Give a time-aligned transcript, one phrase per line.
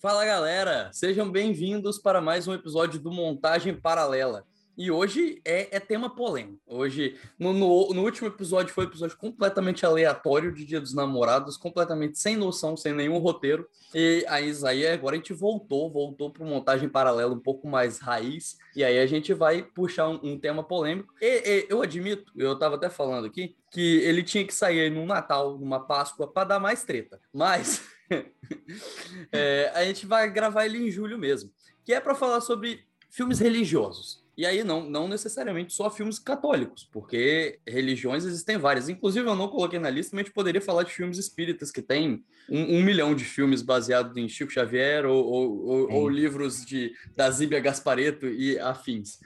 [0.00, 4.46] Fala galera, sejam bem-vindos para mais um episódio do Montagem Paralela.
[4.74, 6.58] E hoje é, é tema polêmico.
[6.66, 11.58] Hoje, no, no, no, último episódio, foi um episódio completamente aleatório de Dia dos Namorados,
[11.58, 13.68] completamente sem noção, sem nenhum roteiro.
[13.94, 18.56] E aí, aí agora a gente voltou, voltou para montagem paralela um pouco mais raiz.
[18.74, 21.12] E aí a gente vai puxar um, um tema polêmico.
[21.20, 25.04] E, e, eu admito, eu estava até falando aqui, que ele tinha que sair num
[25.04, 27.20] Natal, numa Páscoa, para dar mais treta.
[27.34, 27.82] Mas
[29.32, 31.50] é, a gente vai gravar ele em julho mesmo,
[31.84, 34.20] que é para falar sobre filmes religiosos.
[34.36, 38.88] E aí, não, não necessariamente só filmes católicos, porque religiões existem várias.
[38.88, 41.82] Inclusive, eu não coloquei na lista, mas a gente poderia falar de filmes espíritas, que
[41.82, 46.64] tem um, um milhão de filmes baseados em Chico Xavier ou, ou, ou, ou livros
[46.64, 49.18] de, da Zíbia Gaspareto e afins.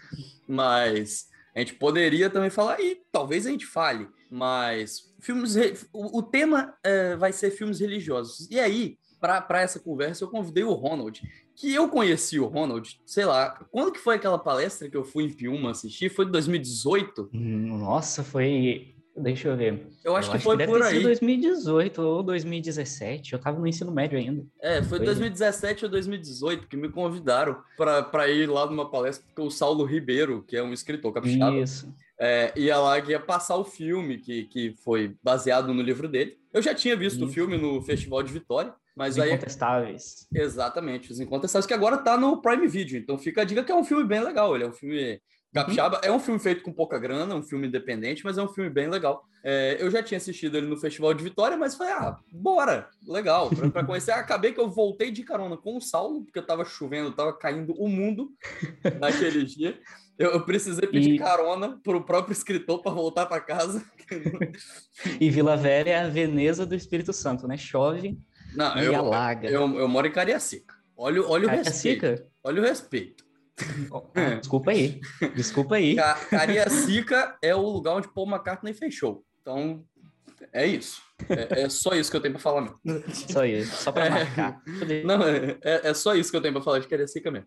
[0.49, 5.55] Mas a gente poderia também falar, e talvez a gente fale, mas filmes.
[5.93, 8.51] O, o tema é, vai ser filmes religiosos.
[8.51, 11.23] E aí, para essa conversa, eu convidei o Ronald,
[11.55, 15.25] que eu conheci o Ronald, sei lá, quando que foi aquela palestra que eu fui
[15.25, 16.09] em Piuma assistir?
[16.09, 17.31] Foi de 2018?
[17.33, 18.93] Nossa, foi.
[19.17, 19.87] Deixa eu ver.
[20.03, 21.01] Eu acho eu que acho foi que por aí.
[21.01, 23.35] 2018 ou 2017.
[23.35, 24.45] Eu tava no ensino médio ainda.
[24.61, 29.41] É, foi, foi 2017 ou 2018 que me convidaram para ir lá numa palestra porque
[29.41, 31.95] o Saulo Ribeiro, que é um escritor capixaba, Isso.
[32.19, 36.39] É, ia lá ia passar o filme que, que foi baseado no livro dele.
[36.53, 38.73] Eu já tinha visto o filme no Festival de Vitória.
[38.97, 40.29] Mas os aí, Incontestáveis.
[40.33, 42.97] Exatamente, Os Incontestáveis, que agora tá no Prime Video.
[42.97, 44.55] Então fica a dica que é um filme bem legal.
[44.55, 45.21] Ele é um filme
[45.55, 45.97] capixaba.
[45.97, 46.03] Uhum.
[46.05, 48.89] É um filme feito com pouca grana, um filme independente, mas é um filme bem
[48.89, 49.25] legal.
[49.43, 53.51] É, eu já tinha assistido ele no Festival de Vitória, mas falei, ah, bora, legal,
[53.73, 54.11] para conhecer.
[54.13, 57.89] Acabei que eu voltei de carona com o Saulo, porque tava chovendo, tava caindo o
[57.89, 58.33] mundo
[59.01, 59.79] naquele dia.
[60.19, 61.19] Eu, eu, precisei pedir e...
[61.19, 63.85] carona para o próprio escritor para voltar para casa.
[65.21, 67.57] e Vila Velha é a Veneza do Espírito Santo, né?
[67.57, 68.17] Chove
[68.55, 69.49] não, e eu, alaga.
[69.49, 70.75] Eu, eu, eu, moro em Cariacica.
[70.97, 72.11] Olha, olha o Cariacica?
[72.11, 72.33] respeito.
[72.43, 73.25] Olha o respeito.
[74.15, 75.01] Ah, desculpa aí.
[75.35, 75.97] Desculpa aí.
[76.31, 79.25] Cariacica é o lugar onde Paul McCartney fechou.
[79.41, 79.85] Então,
[80.53, 81.03] é isso.
[81.29, 82.81] É, é, só isso que eu tenho para falar mesmo.
[83.31, 84.63] Só isso, só para é, marcar.
[85.05, 87.47] Não, é, é, só isso que eu tenho para falar de Cariacica mesmo.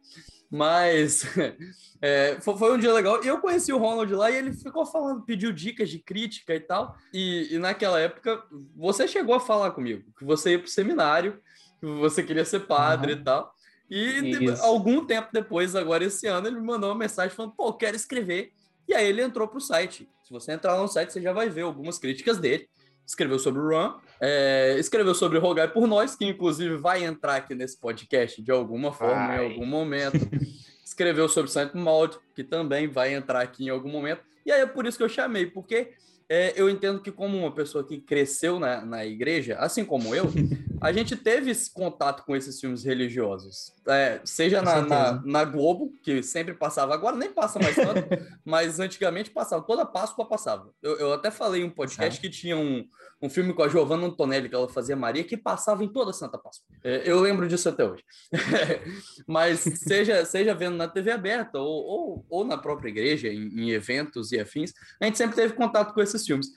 [0.49, 1.23] Mas
[2.01, 3.21] é, foi, foi, um dia legal.
[3.23, 6.59] E eu conheci o Ronald lá e ele ficou falando, pediu dicas de crítica e
[6.61, 6.95] tal.
[7.13, 8.41] E, e naquela época,
[8.75, 11.39] você chegou a falar comigo que você ia para o seminário,
[11.79, 13.19] que você queria ser padre uhum.
[13.19, 13.53] e tal.
[13.89, 17.73] E de, algum tempo depois, agora esse ano, ele me mandou uma mensagem falando: pô,
[17.73, 18.51] quero escrever.
[18.87, 20.09] E aí ele entrou para o site.
[20.23, 22.69] Se você entrar no site, você já vai ver algumas críticas dele
[23.07, 27.55] escreveu sobre o Run, é, escreveu sobre Rogai por Nós, que inclusive vai entrar aqui
[27.55, 29.45] nesse podcast de alguma forma, vai.
[29.45, 30.19] em algum momento.
[30.97, 34.21] escreveu sobre Saint Maud, que também vai entrar aqui em algum momento.
[34.43, 35.91] E aí é por isso que eu chamei, porque
[36.27, 40.25] é, eu entendo que como uma pessoa que cresceu na, na igreja, assim como eu,
[40.81, 43.73] a gente teve esse contato com esses filmes religiosos.
[43.87, 48.07] É, seja na, na, na, Globo, que sempre passava, agora nem passa mais tanto,
[48.45, 50.69] mas antigamente passava, toda Páscoa passava.
[50.81, 52.85] Eu, eu até falei em um podcast que tinha um,
[53.21, 56.37] um filme com a Giovanna Antonelli, que ela fazia Maria, que passava em toda Santa
[56.37, 56.67] Páscoa.
[56.83, 58.03] É, eu lembro disso até hoje.
[59.27, 63.71] mas seja, seja vendo na TV aberta ou, ou, ou na própria igreja, em, em
[63.71, 66.47] eventos e afins, a gente sempre teve contato com esses filmes.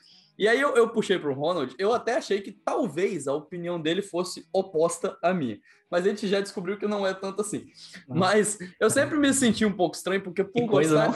[0.41, 3.78] E aí eu, eu puxei para o Ronald, eu até achei que talvez a opinião
[3.78, 5.61] dele fosse oposta à minha.
[5.91, 7.67] Mas a gente já descobriu que não é tanto assim.
[8.09, 8.17] Uhum.
[8.17, 11.15] Mas eu sempre me senti um pouco estranho, porque por que gostar.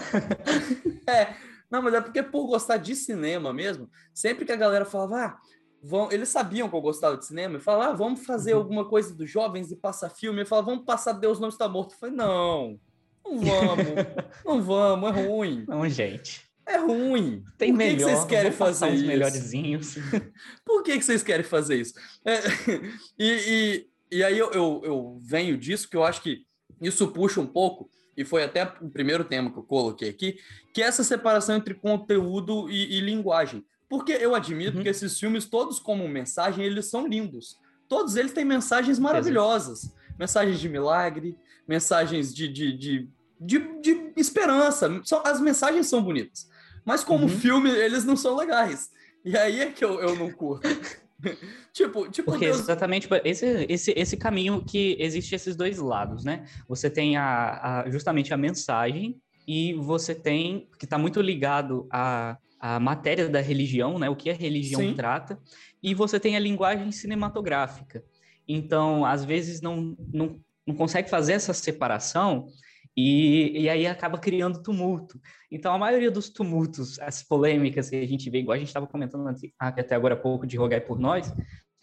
[1.08, 1.34] é,
[1.70, 5.38] não, mas é porque por gostar de cinema mesmo, sempre que a galera falava, ah,
[5.82, 6.12] vão...
[6.12, 8.60] eles sabiam que eu gostava de cinema, e falavam, ah, vamos fazer uhum.
[8.60, 10.42] alguma coisa dos jovens e passar filme.
[10.42, 11.94] Eu falava, vamos passar Deus não está morto.
[11.94, 12.78] Eu falei, não,
[13.24, 13.86] não vamos,
[14.44, 15.64] não vamos, é ruim.
[15.66, 16.44] Não, gente.
[16.66, 17.44] É ruim.
[17.58, 17.96] Tem Por melhor.
[17.96, 19.06] que, vocês querem fazer isso?
[19.06, 19.94] melhorzinhos.
[20.64, 21.94] Por que, que vocês querem fazer isso?
[22.24, 22.40] É,
[23.18, 26.46] e, e, e aí eu, eu, eu venho disso que eu acho que
[26.80, 30.38] isso puxa um pouco, e foi até o primeiro tema que eu coloquei aqui,
[30.72, 33.64] que é essa separação entre conteúdo e, e linguagem.
[33.88, 34.82] Porque eu admito uhum.
[34.82, 37.58] que esses filmes, todos como mensagem, eles são lindos.
[37.88, 39.92] Todos eles têm mensagens maravilhosas.
[40.18, 41.36] Mensagens de milagre,
[41.66, 43.08] mensagens de, de, de,
[43.40, 44.90] de, de esperança.
[45.24, 46.48] As mensagens são bonitas.
[46.84, 47.28] Mas como uhum.
[47.28, 48.90] filme, eles não são legais.
[49.24, 50.68] E aí é que eu, eu não curto.
[51.72, 52.60] tipo, tipo Porque Deus...
[52.60, 56.44] exatamente esse, esse, esse caminho que existe esses dois lados, né?
[56.68, 59.16] Você tem a, a justamente a mensagem
[59.46, 64.10] e você tem que está muito ligado à, à matéria da religião, né?
[64.10, 64.94] O que a religião Sim.
[64.94, 65.38] trata,
[65.82, 68.04] e você tem a linguagem cinematográfica.
[68.46, 72.46] Então, às vezes não, não, não consegue fazer essa separação
[72.96, 75.20] e, e aí acaba criando tumulto.
[75.50, 78.86] Então, a maioria dos tumultos, as polêmicas que a gente vê, igual a gente estava
[78.86, 81.32] comentando até agora há pouco de Rogai por Nós,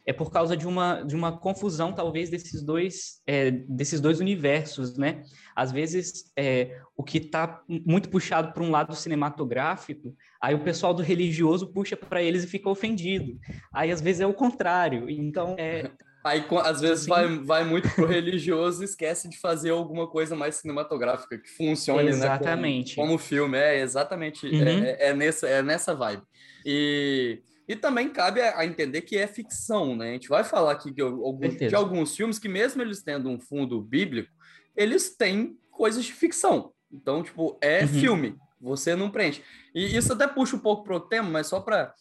[0.06, 4.98] é por causa de uma, de uma confusão, talvez, desses dois, é, desses dois universos,
[4.98, 5.22] né?
[5.56, 10.94] Às vezes, é, o que está muito puxado para um lado cinematográfico, aí o pessoal
[10.94, 13.38] do religioso puxa para eles e fica ofendido.
[13.74, 15.10] Aí, às vezes, é o contrário.
[15.10, 15.92] Então, é...
[16.23, 20.56] Aí, às vezes, vai, vai muito pro religioso e esquece de fazer alguma coisa mais
[20.56, 22.91] cinematográfica, que funcione, exatamente.
[22.91, 22.95] né?
[22.95, 23.57] Como, como filme.
[23.57, 24.45] É, exatamente.
[24.45, 24.83] Uhum.
[24.83, 26.23] É, é, nessa, é nessa vibe.
[26.65, 27.41] E...
[27.68, 30.09] E também cabe a entender que é ficção, né?
[30.09, 33.39] A gente vai falar aqui de alguns, de alguns filmes que, mesmo eles tendo um
[33.39, 34.29] fundo bíblico,
[34.75, 36.74] eles têm coisas de ficção.
[36.91, 37.88] Então, tipo, é uhum.
[37.88, 38.35] filme.
[38.59, 39.41] Você não preenche.
[39.74, 41.94] E isso até puxa um pouco pro tema, mas só para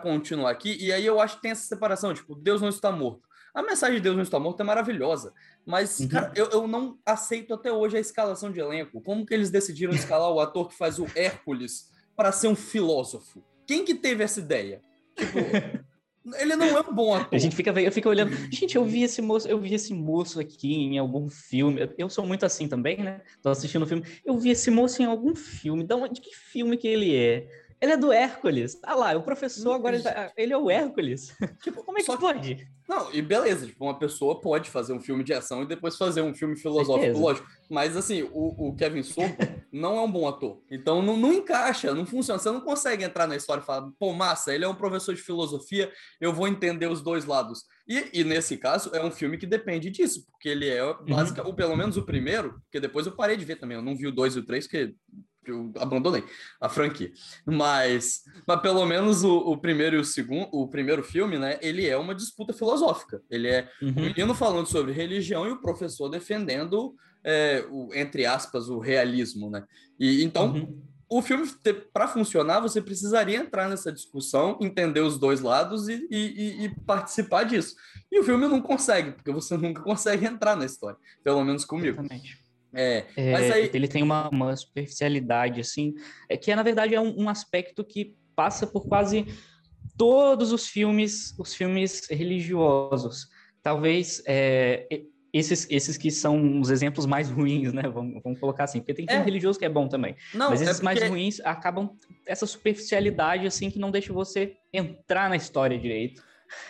[0.00, 0.76] continuar aqui.
[0.80, 3.27] E aí eu acho que tem essa separação, tipo, Deus não está morto.
[3.58, 5.34] A mensagem de Deus não está morto é maravilhosa,
[5.66, 6.06] mas, uhum.
[6.06, 9.00] cara, eu, eu não aceito até hoje a escalação de elenco.
[9.00, 13.44] Como que eles decidiram escalar o ator que faz o Hércules para ser um filósofo?
[13.66, 14.80] Quem que teve essa ideia?
[15.16, 15.38] Tipo,
[16.38, 17.34] ele não é um bom ator.
[17.34, 20.38] A gente fica, eu fico olhando, gente, eu vi esse moço, eu vi esse moço
[20.38, 21.92] aqui em algum filme.
[21.98, 23.22] Eu sou muito assim também, né?
[23.42, 24.04] Tô assistindo o filme.
[24.24, 25.82] Eu vi esse moço em algum filme.
[25.82, 27.48] De onde que filme que ele é?
[27.80, 28.78] Ele é do Hércules.
[28.82, 30.32] Ah lá, o professor agora ele, tá...
[30.36, 31.34] ele, é o Hércules.
[31.62, 32.68] Tipo, como é que, que pode?
[32.88, 36.22] Não, e beleza, tipo, uma pessoa pode fazer um filme de ação e depois fazer
[36.22, 37.46] um filme filosófico, lógico.
[37.68, 39.36] Mas assim, o, o Kevin Sorbo
[39.70, 40.62] não é um bom ator.
[40.70, 42.38] Então não, não encaixa, não funciona.
[42.38, 45.20] Você não consegue entrar na história e falar, pô, massa, ele é um professor de
[45.20, 47.64] filosofia, eu vou entender os dois lados.
[47.86, 51.48] E, e nesse caso, é um filme que depende disso, porque ele é básica, uhum.
[51.48, 53.76] ou pelo menos o primeiro, porque depois eu parei de ver também.
[53.76, 54.94] Eu não vi o dois e o três, porque
[55.50, 56.24] eu abandonei
[56.60, 57.10] a franquia.
[57.44, 61.58] Mas, mas pelo menos o, o, primeiro e o segundo, o primeiro filme, né?
[61.60, 63.22] Ele é uma disputa filosófica.
[63.30, 63.90] Ele é uhum.
[63.90, 69.50] o menino falando sobre religião e o professor defendendo, é, o, entre aspas, o realismo,
[69.50, 69.64] né?
[69.98, 70.82] E então uhum.
[71.08, 71.46] o filme
[71.92, 77.44] para funcionar você precisaria entrar nessa discussão, entender os dois lados e, e, e participar
[77.44, 77.74] disso.
[78.10, 82.00] E o filme não consegue, porque você nunca consegue entrar na história, pelo menos comigo.
[82.00, 82.47] Exatamente.
[82.74, 83.70] É, é, aí...
[83.72, 85.94] Ele tem uma, uma superficialidade, assim,
[86.28, 89.26] é, que é, na verdade é um, um, aspecto que passa por quase
[89.96, 93.26] todos os filmes, os filmes religiosos.
[93.62, 94.86] Talvez é,
[95.32, 97.82] esses, esses que são os exemplos mais ruins, né?
[97.82, 99.24] Vamos, vamos colocar assim, porque tem filme é.
[99.24, 100.16] religioso que é bom também.
[100.34, 100.84] Não, mas é esses porque...
[100.84, 101.90] mais ruins acabam
[102.26, 106.22] essa superficialidade, assim, que não deixa você entrar na história direito.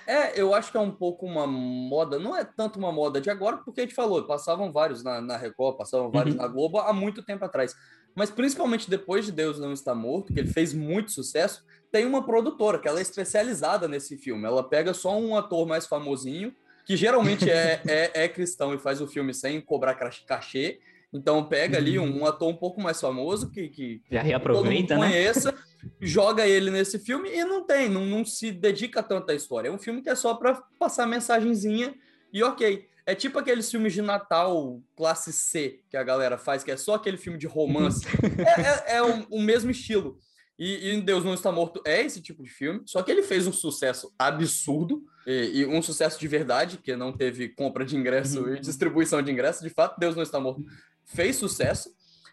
[0.06, 3.30] É, eu acho que é um pouco uma moda, não é tanto uma moda de
[3.30, 6.42] agora, porque a gente falou, passavam vários na, na Record, passavam vários uhum.
[6.42, 7.74] na Globo há muito tempo atrás.
[8.14, 12.24] Mas principalmente depois de Deus Não Está Morto, que ele fez muito sucesso, tem uma
[12.24, 14.44] produtora que ela é especializada nesse filme.
[14.44, 16.54] Ela pega só um ator mais famosinho,
[16.84, 20.80] que geralmente é, é, é cristão e faz o filme sem cobrar cachê,
[21.12, 24.98] então pega ali um, um, ator um pouco mais famoso que, que já reaproveita, todo
[24.98, 25.12] mundo né?
[25.12, 25.58] conheça, né?
[26.00, 29.68] Joga ele nesse filme e não tem, não, não se dedica tanto à história.
[29.68, 31.94] É um filme que é só para passar mensagenzinha
[32.32, 32.88] e ok.
[33.06, 36.94] É tipo aqueles filmes de Natal classe C que a galera faz, que é só
[36.94, 38.06] aquele filme de romance.
[38.38, 40.18] é, é, é o, o, mesmo estilo.
[40.58, 43.46] E, e, Deus Não Está Morto é esse tipo de filme, só que ele fez
[43.46, 48.42] um sucesso absurdo e, e um sucesso de verdade, que não teve compra de ingresso
[48.42, 48.56] uhum.
[48.56, 49.62] e distribuição de ingresso.
[49.62, 50.62] De fato, Deus Não Está Morto
[51.04, 51.90] fez sucesso.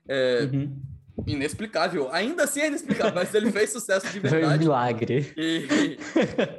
[0.08, 0.78] É, uhum.
[1.26, 2.12] Inexplicável.
[2.12, 4.46] Ainda assim é inexplicável, mas ele fez sucesso de verdade.
[4.46, 5.34] Foi um milagre.
[5.38, 5.98] E,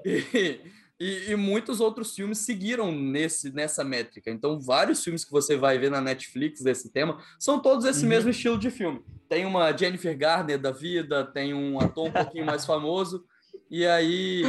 [0.04, 0.60] e,
[0.98, 4.30] e, e, muitos outros filmes seguiram nesse, nessa métrica.
[4.30, 8.08] Então, vários filmes que você vai ver na Netflix desse tema são todos esse uhum.
[8.08, 9.02] mesmo estilo de filme.
[9.28, 13.24] Tem uma Jennifer Garner da vida, tem um ator um pouquinho mais famoso,
[13.70, 14.42] e aí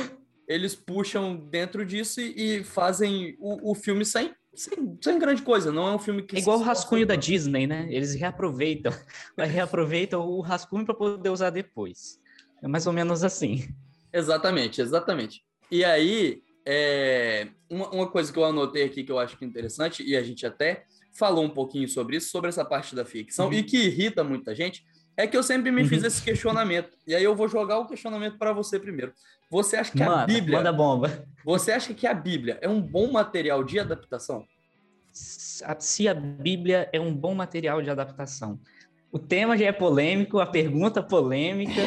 [0.47, 5.71] eles puxam dentro disso e, e fazem o, o filme sem sem, sem grande coisa,
[5.71, 6.35] não é um filme que.
[6.35, 7.87] É igual o rascunho da Disney, né?
[7.89, 8.91] Eles reaproveitam,
[9.37, 12.19] reaproveitam o rascunho para poder usar depois.
[12.61, 13.67] É mais ou menos assim.
[14.11, 15.43] Exatamente, exatamente.
[15.69, 19.47] E aí, é, uma, uma coisa que eu anotei aqui que eu acho que é
[19.47, 23.47] interessante, e a gente até falou um pouquinho sobre isso, sobre essa parte da ficção,
[23.47, 23.53] uhum.
[23.53, 24.83] e que irrita muita gente,
[25.17, 26.07] é que eu sempre me fiz uhum.
[26.07, 26.91] esse questionamento.
[27.07, 29.11] E aí eu vou jogar o questionamento para você primeiro.
[29.49, 30.57] Você acha que manda, a Bíblia.
[30.59, 31.27] Manda bomba.
[31.43, 34.45] Você acha que a Bíblia é um bom material de adaptação?
[35.11, 38.59] Se a Bíblia é um bom material de adaptação.
[39.11, 41.81] O tema já é polêmico, a pergunta polêmica,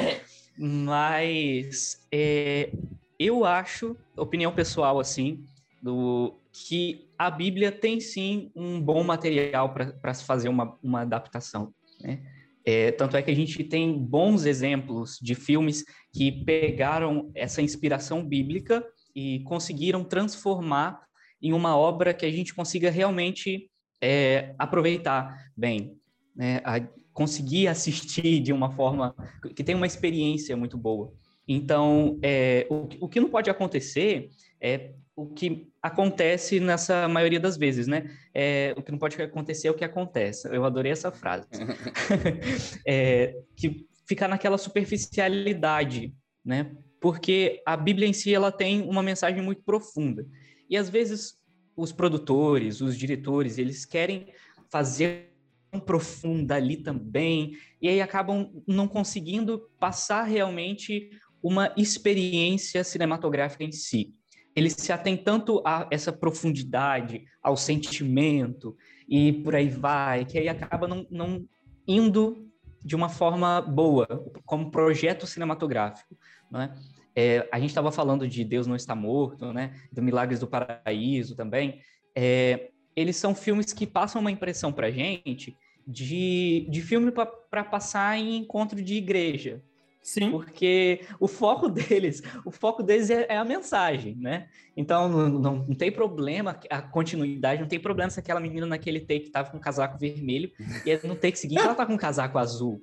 [0.56, 2.72] mas é,
[3.18, 5.44] eu acho, opinião pessoal assim,
[5.82, 11.74] do que a Bíblia tem sim um bom material para se fazer uma, uma adaptação.
[12.00, 12.20] Né?
[12.64, 18.24] É, tanto é que a gente tem bons exemplos de filmes que pegaram essa inspiração
[18.24, 21.00] bíblica e conseguiram transformar
[21.40, 23.68] em uma obra que a gente consiga realmente
[24.00, 25.96] é, aproveitar bem,
[26.36, 26.60] né?
[26.64, 26.80] A
[27.12, 29.14] conseguir assistir de uma forma
[29.54, 31.12] que tem uma experiência muito boa.
[31.46, 37.56] Então, é, o, o que não pode acontecer é o que acontece nessa maioria das
[37.56, 38.08] vezes, né?
[38.32, 40.48] É, o que não pode acontecer é o que acontece.
[40.48, 41.48] Eu adorei essa frase.
[42.86, 46.76] é, que ficar naquela superficialidade, né?
[47.00, 50.24] Porque a Bíblia em si ela tem uma mensagem muito profunda.
[50.70, 51.34] E às vezes
[51.76, 54.32] os produtores, os diretores, eles querem
[54.70, 55.32] fazer
[55.72, 61.10] um profunda ali também, e aí acabam não conseguindo passar realmente
[61.42, 64.14] uma experiência cinematográfica em si
[64.54, 68.76] ele se atém tanto a essa profundidade, ao sentimento
[69.08, 71.44] e por aí vai, que aí acaba não, não
[71.86, 72.48] indo
[72.84, 74.06] de uma forma boa,
[74.44, 76.16] como projeto cinematográfico,
[76.50, 76.74] né?
[77.14, 79.74] É, a gente estava falando de Deus não está morto, né?
[79.92, 81.80] Do Milagres do Paraíso também.
[82.16, 85.56] É, eles são filmes que passam uma impressão para gente
[85.86, 89.62] de, de filme para passar em encontro de igreja,
[90.02, 90.30] Sim.
[90.30, 94.48] Porque o foco deles, o foco deles é, é a mensagem, né?
[94.76, 99.00] Então não, não, não, tem problema a continuidade, não tem problema se aquela menina naquele
[99.00, 100.50] take tava com um casaco vermelho
[100.84, 102.82] e no take seguinte ela tá com um casaco azul.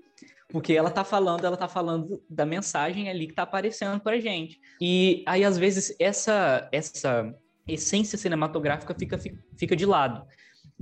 [0.51, 4.59] Porque ela tá falando, ela tá falando da mensagem ali que tá aparecendo pra gente.
[4.81, 7.31] E aí, às vezes, essa, essa
[7.67, 9.19] essência cinematográfica fica,
[9.55, 10.25] fica de lado.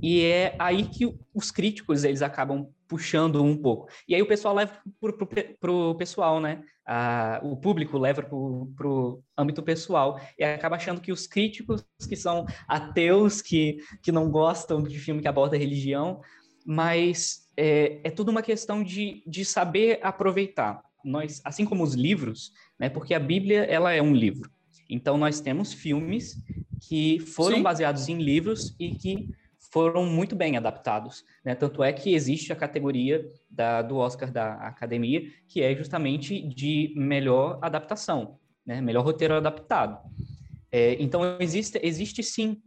[0.00, 3.88] E é aí que os críticos eles acabam puxando um pouco.
[4.08, 4.72] E aí o pessoal leva
[5.60, 6.62] para o pessoal, né?
[6.86, 12.16] Ah, o público leva para o âmbito pessoal e acaba achando que os críticos, que
[12.16, 16.20] são ateus, que, que não gostam de filme que aborda religião,
[16.66, 20.80] mas é, é tudo uma questão de, de saber aproveitar.
[21.04, 22.88] Nós, assim como os livros, né?
[22.88, 24.50] Porque a Bíblia ela é um livro.
[24.88, 26.42] Então nós temos filmes
[26.88, 27.62] que foram Sim.
[27.62, 29.28] baseados em livros e que
[29.70, 31.24] foram muito bem adaptados.
[31.44, 31.54] Né?
[31.54, 36.92] Tanto é que existe a categoria da, do Oscar da Academia, que é justamente de
[36.96, 38.80] melhor adaptação, né?
[38.80, 39.98] melhor roteiro adaptado.
[40.70, 42.60] É, então, existe, existe sim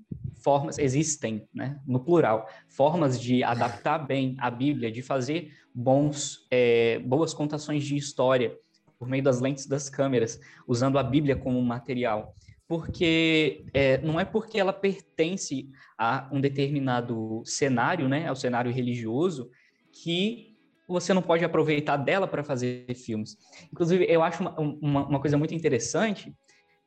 [0.44, 7.00] formas, existem, né, no plural, formas de adaptar bem a Bíblia, de fazer bons, é,
[7.00, 8.58] boas contações de história
[8.98, 12.36] por meio das lentes das câmeras, usando a Bíblia como material
[12.72, 19.52] porque é, não é porque ela pertence a um determinado cenário, né, ao cenário religioso,
[19.92, 20.56] que
[20.88, 23.38] você não pode aproveitar dela para fazer filmes.
[23.74, 26.34] Inclusive, eu acho uma, uma, uma coisa muito interessante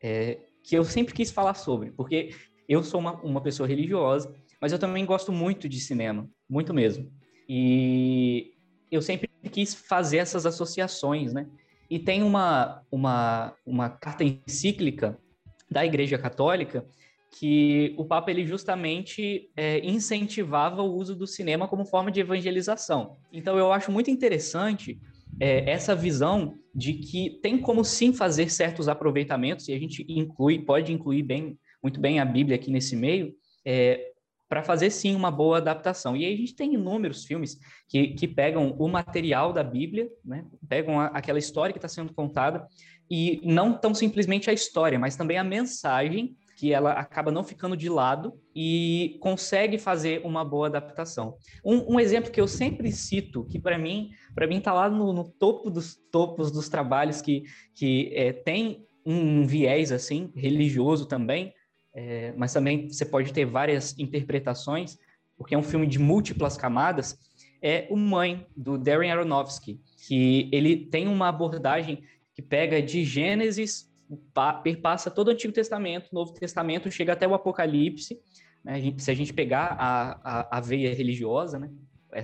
[0.03, 2.31] é, que eu sempre quis falar sobre, porque
[2.67, 7.13] eu sou uma, uma pessoa religiosa, mas eu também gosto muito de cinema, muito mesmo.
[7.47, 8.55] E
[8.91, 11.47] eu sempre quis fazer essas associações, né?
[11.91, 15.21] E tem uma, uma, uma carta encíclica
[15.75, 16.87] da Igreja Católica
[17.37, 23.17] que o Papa ele justamente é, incentivava o uso do cinema como forma de evangelização.
[23.33, 25.01] Então eu acho muito interessante
[25.41, 30.61] é, essa visão de que tem como sim fazer certos aproveitamentos e a gente inclui,
[30.61, 34.13] pode incluir bem, muito bem a Bíblia aqui nesse meio, é,
[34.49, 36.17] para fazer sim uma boa adaptação.
[36.17, 40.45] E aí a gente tem inúmeros filmes que, que pegam o material da Bíblia, né?
[40.69, 42.65] pegam a, aquela história que está sendo contada
[43.11, 47.77] e não tão simplesmente a história, mas também a mensagem que ela acaba não ficando
[47.77, 51.37] de lado e consegue fazer uma boa adaptação.
[51.65, 55.13] Um, um exemplo que eu sempre cito, que para mim, para mim está lá no,
[55.13, 57.43] no, topo dos topos dos trabalhos que,
[57.75, 61.53] que é, tem um viés assim religioso também,
[61.93, 64.99] é, mas também você pode ter várias interpretações,
[65.37, 67.19] porque é um filme de múltiplas camadas.
[67.61, 72.03] É o Mãe do Darren Aronofsky, que ele tem uma abordagem
[72.35, 73.91] que pega de Gênesis,
[74.63, 78.21] perpassa todo o Antigo Testamento, Novo Testamento, chega até o Apocalipse.
[78.63, 78.75] Né?
[78.75, 81.71] A gente, se a gente pegar a, a, a veia religiosa, né?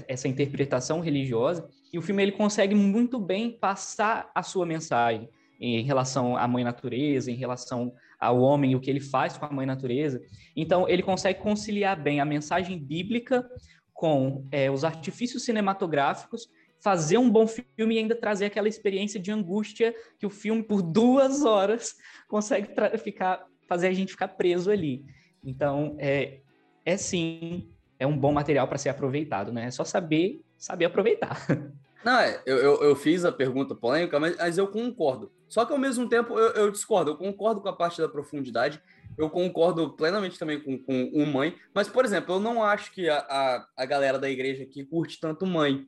[0.08, 5.28] essa interpretação religiosa, e o filme ele consegue muito bem passar a sua mensagem
[5.60, 9.52] em relação à mãe natureza, em relação ao homem, o que ele faz com a
[9.52, 10.20] mãe natureza.
[10.56, 13.46] Então, ele consegue conciliar bem a mensagem bíblica
[13.92, 16.48] com é, os artifícios cinematográficos
[16.80, 20.82] fazer um bom filme e ainda trazer aquela experiência de angústia que o filme, por
[20.82, 21.94] duas horas,
[22.26, 22.68] consegue
[22.98, 25.04] ficar, fazer a gente ficar preso ali.
[25.44, 26.40] Então, é,
[26.84, 27.68] é sim,
[27.98, 29.66] é um bom material para ser aproveitado, né?
[29.66, 31.46] É só saber, saber aproveitar.
[32.02, 35.30] Não, é, eu, eu, eu, fiz a pergunta polêmica, mas, mas, eu concordo.
[35.46, 37.10] Só que ao mesmo tempo eu, eu, discordo.
[37.10, 38.80] Eu concordo com a parte da profundidade,
[39.18, 41.54] eu concordo plenamente também com, com o mãe.
[41.74, 45.20] Mas, por exemplo, eu não acho que a, a, a galera da igreja aqui curte
[45.20, 45.86] tanto mãe.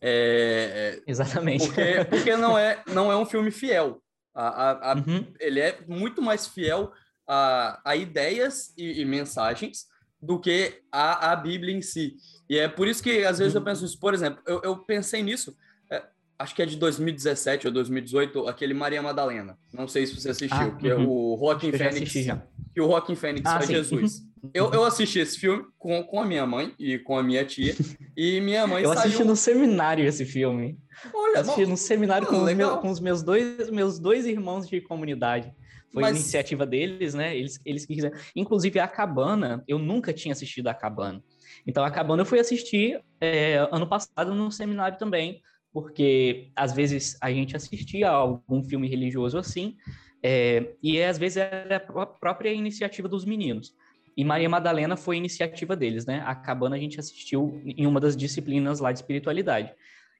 [0.00, 1.66] É, é, Exatamente.
[1.66, 4.02] Porque, porque não, é, não é um filme fiel.
[4.34, 5.26] A, a, a uhum.
[5.38, 6.92] Ele é muito mais fiel
[7.26, 9.86] a, a ideias e, e mensagens
[10.20, 12.16] do que a, a Bíblia em si.
[12.48, 13.64] E é por isso que às vezes eu uhum.
[13.64, 13.98] penso isso.
[13.98, 15.56] Por exemplo, eu, eu pensei nisso.
[15.90, 16.02] É,
[16.38, 19.56] acho que é de 2017 ou 2018, aquele Maria Madalena.
[19.72, 21.08] Não sei se você assistiu, Ah, que é uhum.
[21.08, 21.96] o Eu já Phoenix.
[21.96, 22.42] assisti já.
[22.74, 23.74] Que o Joaquin Phoenix Ah, faz sim.
[23.74, 24.22] Jesus.
[24.52, 27.74] Eu, eu assisti esse filme com, com a minha mãe e com a minha tia.
[28.16, 29.00] E minha mãe Eu saiu...
[29.00, 30.78] assisti no seminário esse filme.
[31.12, 34.26] Olha, Eu assisti bom, no seminário ah, com, meus, com os meus dois, meus dois
[34.26, 35.52] irmãos de comunidade.
[35.92, 37.36] Foi Mas- iniciativa deles, né?
[37.36, 38.16] Eles, eles que quiseram.
[38.34, 41.22] Inclusive, a Cabana, eu nunca tinha assistido a Cabana.
[41.66, 45.40] Então, a Cabana eu fui assistir é, ano passado no seminário também,
[45.72, 49.76] porque às vezes a gente assistia a algum filme religioso assim,
[50.22, 53.72] é, e às vezes era a pró- própria iniciativa dos meninos.
[54.16, 56.22] E Maria Madalena foi iniciativa deles, né?
[56.26, 59.72] A Cabana a gente assistiu em uma das disciplinas lá de espiritualidade.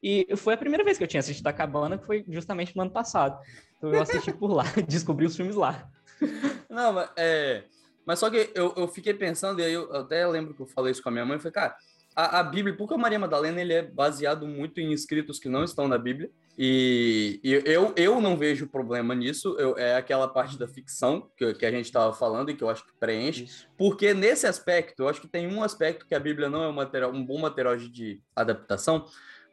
[0.03, 2.83] E foi a primeira vez que eu tinha assistido a Cabana, que foi justamente no
[2.83, 3.41] ano passado.
[3.79, 5.89] Então eu assisti por lá, descobri os filmes lá.
[6.69, 7.65] Não, mas, é,
[8.05, 10.93] mas só que eu, eu fiquei pensando, e aí eu até lembro que eu falei
[10.93, 11.77] isso com a minha mãe, eu falei, cara,
[12.15, 15.65] a, a Bíblia, porque a Maria Madalena ele é baseado muito em escritos que não
[15.65, 20.57] estão na Bíblia, e, e eu, eu não vejo problema nisso, eu, é aquela parte
[20.57, 24.15] da ficção que, que a gente estava falando e que eu acho que preenche, porque
[24.15, 27.11] nesse aspecto, eu acho que tem um aspecto que a Bíblia não é um, material,
[27.13, 29.05] um bom material de- adaptação,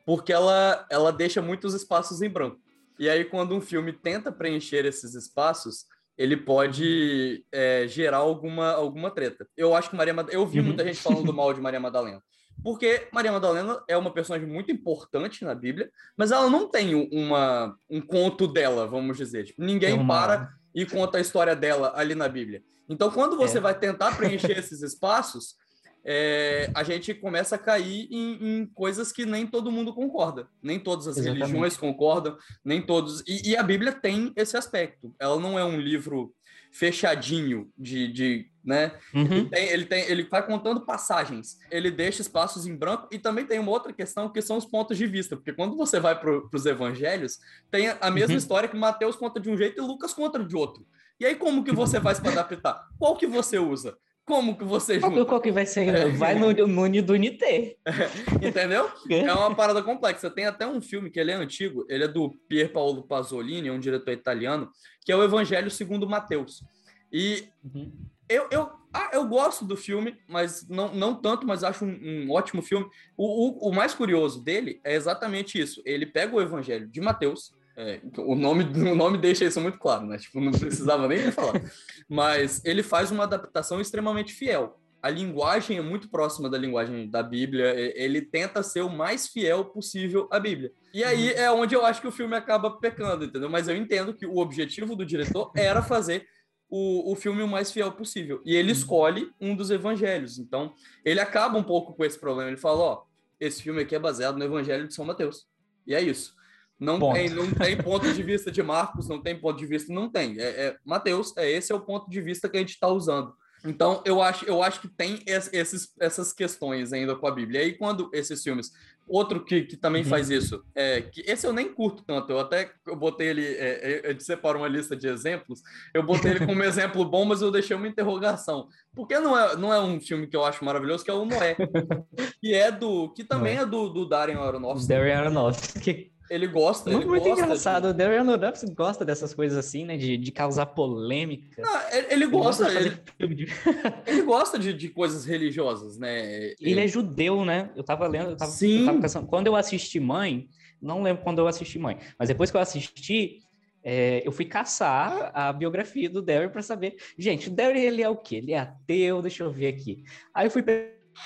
[0.05, 2.59] porque ela, ela deixa muitos espaços em branco.
[2.99, 5.85] E aí, quando um filme tenta preencher esses espaços,
[6.17, 9.47] ele pode é, gerar alguma, alguma treta.
[9.57, 10.39] Eu acho que Maria Madalena.
[10.39, 10.65] Eu vi Uhum.
[10.65, 12.21] muita gente falando mal de Maria Madalena.
[12.63, 17.75] Porque Maria Madalena é uma personagem muito importante na Bíblia, mas ela não tem uma,
[17.89, 19.45] um conto dela, vamos dizer.
[19.45, 22.63] Tipo, ninguém É uma- para e conta a história dela ali na Bíblia.
[22.87, 23.61] Então, quando você É.
[23.61, 25.55] vai tentar preencher esses espaços,
[26.03, 30.47] é, a gente começa a cair em, em coisas que nem todo mundo concorda.
[30.61, 31.39] Nem todas as Exatamente.
[31.43, 33.21] religiões concordam, nem todos.
[33.27, 35.13] E, e a Bíblia tem esse aspecto.
[35.19, 36.33] Ela não é um livro
[36.71, 38.91] fechadinho de, de né?
[39.13, 39.49] Ele, Uhum.
[39.49, 43.57] tem, ele, tem, ele vai contando passagens, ele deixa espaços em branco e também tem
[43.59, 46.65] uma outra questão que são os pontos de vista, porque quando você vai para os
[46.65, 47.39] evangelhos,
[47.71, 48.37] tem a mesma Uhum.
[48.37, 50.85] história que Mateus conta de um jeito e Lucas conta de outro.
[51.19, 52.87] E aí como que você faz para adaptar?
[52.99, 53.97] Qual que você usa?
[54.23, 55.29] Como que você Qual, que- junta?
[55.29, 55.87] qual que vai ser?
[55.93, 56.07] É.
[56.09, 57.77] Vai no, no do NT.
[58.41, 58.89] Entendeu?
[59.09, 60.29] É uma parada complexa.
[60.29, 63.71] Tem até um filme que ele é antigo, ele é do Pier Paolo Pasolini, é
[63.71, 64.69] um diretor italiano,
[65.03, 66.63] que é o Evangelho segundo Mateus.
[67.11, 67.91] E Uhum.
[68.31, 72.31] Eu, eu, ah, eu gosto do filme, mas não, não tanto, mas acho um, um
[72.31, 72.87] ótimo filme.
[73.17, 75.81] O, o, o mais curioso dele é exatamente isso.
[75.85, 80.05] Ele pega o Evangelho de Mateus, é, o, nome, o nome deixa isso muito claro,
[80.05, 80.17] né?
[80.17, 81.61] Tipo, não precisava nem falado.
[82.07, 84.77] Mas ele faz uma adaptação extremamente fiel.
[85.01, 87.73] A linguagem é muito próxima da linguagem da Bíblia.
[87.95, 90.71] Ele tenta ser o mais fiel possível à Bíblia.
[90.93, 93.49] E aí é onde eu acho que o filme acaba pecando, entendeu?
[93.49, 96.27] Mas eu entendo que o objetivo do diretor era fazer
[96.71, 98.41] o, o filme o mais fiel possível.
[98.45, 100.39] E ele escolhe um dos evangelhos.
[100.39, 102.49] Então, ele acaba um pouco com esse problema.
[102.49, 103.03] Ele fala: ó,
[103.37, 105.45] esse filme aqui é baseado no Evangelho de São Mateus.
[105.85, 106.33] E é isso.
[106.79, 107.13] Não Ponto.
[107.13, 110.39] tem, não tem ponto de vista de Marcos, não tem ponto de vista, não tem.
[110.39, 113.35] É, é Mateus, é esse é o ponto de vista que a gente está usando.
[113.63, 117.61] Então, eu acho, eu acho que tem es- esses, essas questões ainda com a Bíblia.
[117.61, 118.71] E aí, quando esses filmes.
[119.07, 120.09] Outro que, que também Uhum.
[120.09, 124.09] faz isso, é que esse eu nem curto tanto, eu até eu botei ele, é,
[124.09, 125.59] eu separo uma lista de exemplos,
[125.93, 128.69] eu botei ele como exemplo bom, mas eu deixei uma interrogação.
[128.95, 131.57] Porque não é, não é um filme que eu acho maravilhoso, que é o Noé,
[132.39, 133.09] que é do.
[133.13, 134.87] que também é do, do Darren Aronofsky.
[134.87, 136.11] Darren Aronofsky.
[136.31, 137.85] Ele gosta, Muito, ele muito gosta de- engraçado.
[137.89, 139.97] O Darren Aronofsky gosta dessas coisas assim, né?
[139.97, 141.61] De, de causar polêmica.
[141.65, 143.47] Ah, ele, ele Ele gosta, de ele, filme de-
[144.07, 146.53] ele gosta de, de coisas religiosas, né?
[146.59, 147.69] Ele é judeu, né?
[147.75, 148.87] Eu tava lendo, eu tava, Sim.
[148.87, 150.47] eu tava quando eu assisti Mãe,
[150.81, 153.39] não lembro quando eu assisti Mãe, mas depois que eu assisti,
[153.83, 156.95] é, eu fui caçar a biografia do Darren para saber.
[157.17, 158.37] Gente, o Darren, ele é o quê?
[158.37, 160.03] Ele é ateu, deixa eu ver aqui.
[160.33, 160.63] Aí eu fui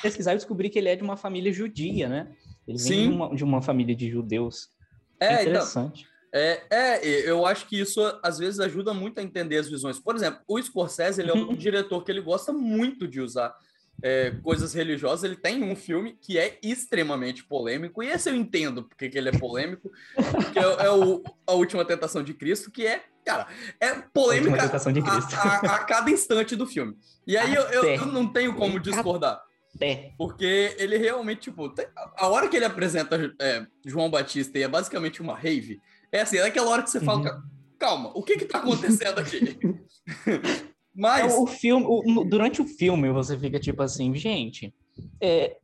[0.02, 2.32] pesquisar e descobri que ele é de uma família judia, né?
[2.68, 3.10] Ele vem Sim.
[3.10, 4.74] de uma, de uma família de judeus.
[5.20, 6.08] É, então, interessante.
[6.34, 9.98] É, é, eu acho que isso às vezes ajuda muito a entender as visões.
[10.00, 11.56] Por exemplo, o Scorsese ele é um Uhum.
[11.56, 13.54] diretor que ele gosta muito de usar
[14.04, 15.24] é, coisas religiosas.
[15.24, 19.30] Ele tem um filme que é extremamente polêmico, e esse eu entendo porque que ele
[19.30, 19.90] é polêmico,
[20.52, 23.48] que é, é o, A Última Tentação de Cristo, que é, cara,
[23.80, 26.98] é polêmica a, a- a cada instante do filme.
[27.26, 29.42] E aí eu, eu- eu não tenho como discordar.
[29.82, 31.74] É, Porque ele realmente, tipo,
[32.18, 36.38] a hora que ele apresenta é, João Batista e é basicamente uma rave, é assim,
[36.38, 37.24] é aquela hora que você fala, Uhum.
[37.26, 37.44] "Ca-
[37.78, 39.58] calma, o que que tá acontecendo aqui?
[40.96, 44.74] Mas, É, o filme, o- durante o filme você fica tipo assim, gente,
[45.22, 45.58] é,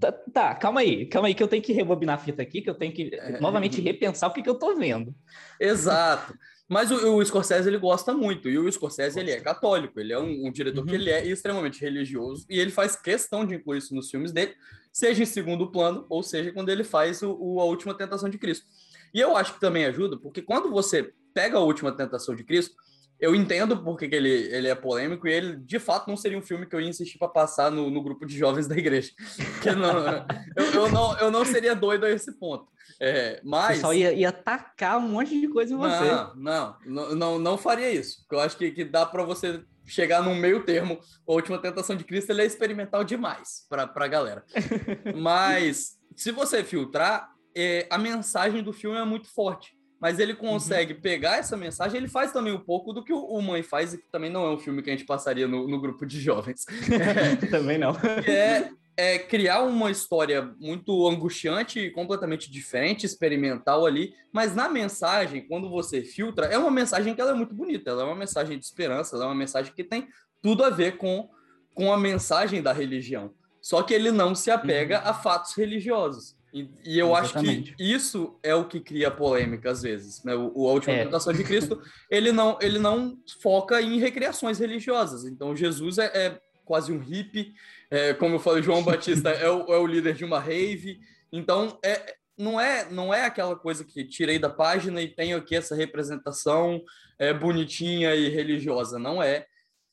[0.00, 2.68] tá, tá, calma aí, calma aí que eu tenho que rebobinar a fita aqui, que
[2.68, 3.38] eu tenho que É.
[3.40, 5.14] novamente repensar o que, que eu tô vendo.
[5.60, 6.34] exato.
[6.68, 10.18] Mas o, o Scorsese, ele gosta muito, e o Scorsese, ele é católico, ele é
[10.18, 10.96] um, um diretor que Uhum.
[10.96, 14.54] ele é extremamente religioso, e ele faz questão de incluir isso nos filmes dele,
[14.92, 18.38] seja em segundo plano, ou seja quando ele faz o, o A Última Tentação de
[18.38, 18.66] Cristo.
[19.12, 22.74] E eu acho que também ajuda, porque quando você pega a última tentação de Cristo,
[23.20, 26.42] eu entendo porque que ele, ele é polêmico e ele, de fato, não seria um
[26.42, 29.12] filme que eu ia insistir para passar no, no, grupo de jovens da igreja.
[29.76, 32.66] Não, eu, eu, não, eu não seria doido a esse ponto.
[33.00, 33.80] É, mas...
[33.80, 36.04] Só ia, ia atacar um monte de coisa em você.
[36.36, 38.20] Não, não, não, não faria isso.
[38.20, 41.00] Porque eu acho que, que dá para você chegar num meio termo.
[41.26, 44.44] A última tentação de Cristo ele é experimental demais para a galera.
[45.16, 49.74] mas, se você filtrar, é, a mensagem do filme é muito forte
[50.04, 51.00] mas ele consegue uhum.
[51.00, 54.06] pegar essa mensagem, ele faz também um pouco do que o, Mãe faz, e que
[54.12, 56.66] também não é um filme que a gente passaria no, no grupo de jovens.
[57.50, 57.92] também não.
[58.28, 65.48] é, é criar uma história muito angustiante e completamente diferente, experimental ali, mas na mensagem,
[65.48, 68.58] quando você filtra, é uma mensagem que ela é muito bonita, ela é uma mensagem
[68.58, 70.06] de esperança, ela é uma mensagem que tem
[70.42, 71.30] tudo a ver com,
[71.72, 73.32] com a mensagem da religião.
[73.58, 75.08] Só que ele não se apega uhum.
[75.08, 76.33] a fatos religiosos.
[76.54, 77.70] E, e eu Exatamente.
[77.70, 80.22] acho que isso é o que cria polêmica às vezes.
[80.22, 80.36] Né?
[80.36, 81.04] O, o A Última é.
[81.04, 85.24] Tentação de Cristo, ele não, ele não foca em recriações religiosas.
[85.24, 87.52] Então, Jesus é, é quase um hippie.
[87.90, 91.00] É, como eu falei, João Batista é, o, é o líder de uma rave.
[91.32, 95.56] Então, é, não é, não é aquela coisa que tirei da página e tenho aqui
[95.56, 96.80] essa representação
[97.18, 98.96] é, bonitinha e religiosa.
[98.96, 99.44] Não é.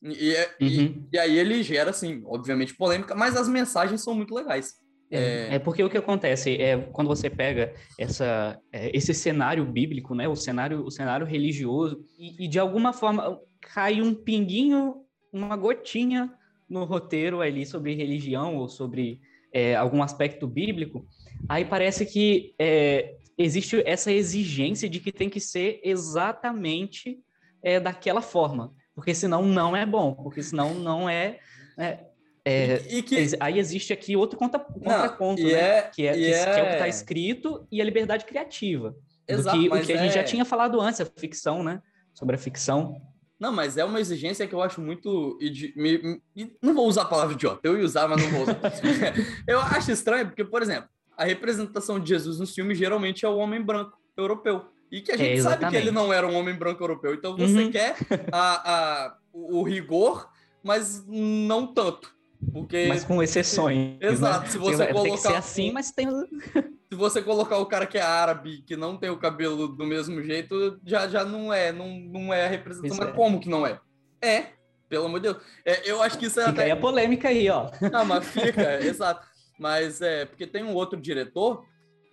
[0.04, 0.67] E, é, uhum.
[0.67, 4.76] e, e, aí ele gera, assim, obviamente, polêmica, mas as mensagens são muito legais.
[5.12, 10.15] É, é, porque o que acontece é quando você pega essa, é, esse cenário bíblico,
[10.15, 15.58] né, o cenário, o cenário religioso, e, e, de alguma forma cai um pinguinho, uma
[15.58, 16.34] gotinha
[16.69, 19.19] no roteiro ali sobre religião ou sobre
[19.54, 21.06] é, algum aspecto bíblico,
[21.50, 27.19] aí parece que é, existe essa exigência de que tem que ser exatamente
[27.62, 31.39] é, daquela forma, porque senão não é bom, porque senão não é,
[31.78, 32.11] é
[32.45, 33.15] é, e que...
[33.39, 35.51] Aí existe aqui outro contraponto, né?
[35.51, 36.43] É, que, é, que, é...
[36.54, 36.63] que, é...
[36.63, 38.95] o que está escrito e a liberdade criativa.
[39.27, 41.82] Exato, que, o que a gente já é tinha falado antes, a ficção, né?
[42.13, 42.99] Sobre a ficção.
[43.39, 45.38] Não, mas é uma exigência que eu acho muito.
[45.75, 48.60] Me, me, não vou usar a palavra idiota, eu ia usar, mas não vou usar.
[49.47, 53.38] eu acho estranho, porque, por exemplo, a representação de Jesus no filme geralmente é o
[53.38, 54.65] homem branco europeu.
[54.91, 57.13] E que a gente é, sabe que ele não era um homem branco europeu.
[57.13, 57.71] Então você uhum.
[57.71, 57.95] quer
[58.32, 60.30] a, a, o rigor,
[60.62, 62.13] mas não tanto.
[62.54, 62.88] Porque...
[62.88, 63.77] Mas com exceções.
[63.77, 63.97] Né?
[64.01, 64.45] Exato.
[64.45, 64.49] Né?
[64.49, 65.04] Se você colocar...
[65.04, 66.08] Tem que ser assim, mas tem...
[66.89, 70.21] se você colocar o cara que é árabe, que não tem o cabelo do mesmo
[70.23, 72.95] jeito, já, já não é, não, não é a representação.
[72.95, 73.15] Isso mas é.
[73.15, 73.80] como que não é?
[74.21, 74.47] É,
[74.91, 75.43] pelo amor de Deus.
[75.65, 76.65] É, eu acho que isso é fica até...
[76.65, 77.71] aí a polêmica aí, ó.
[77.91, 79.25] Não, mas fica, exato.
[79.58, 81.63] Mas é, porque tem um outro diretor,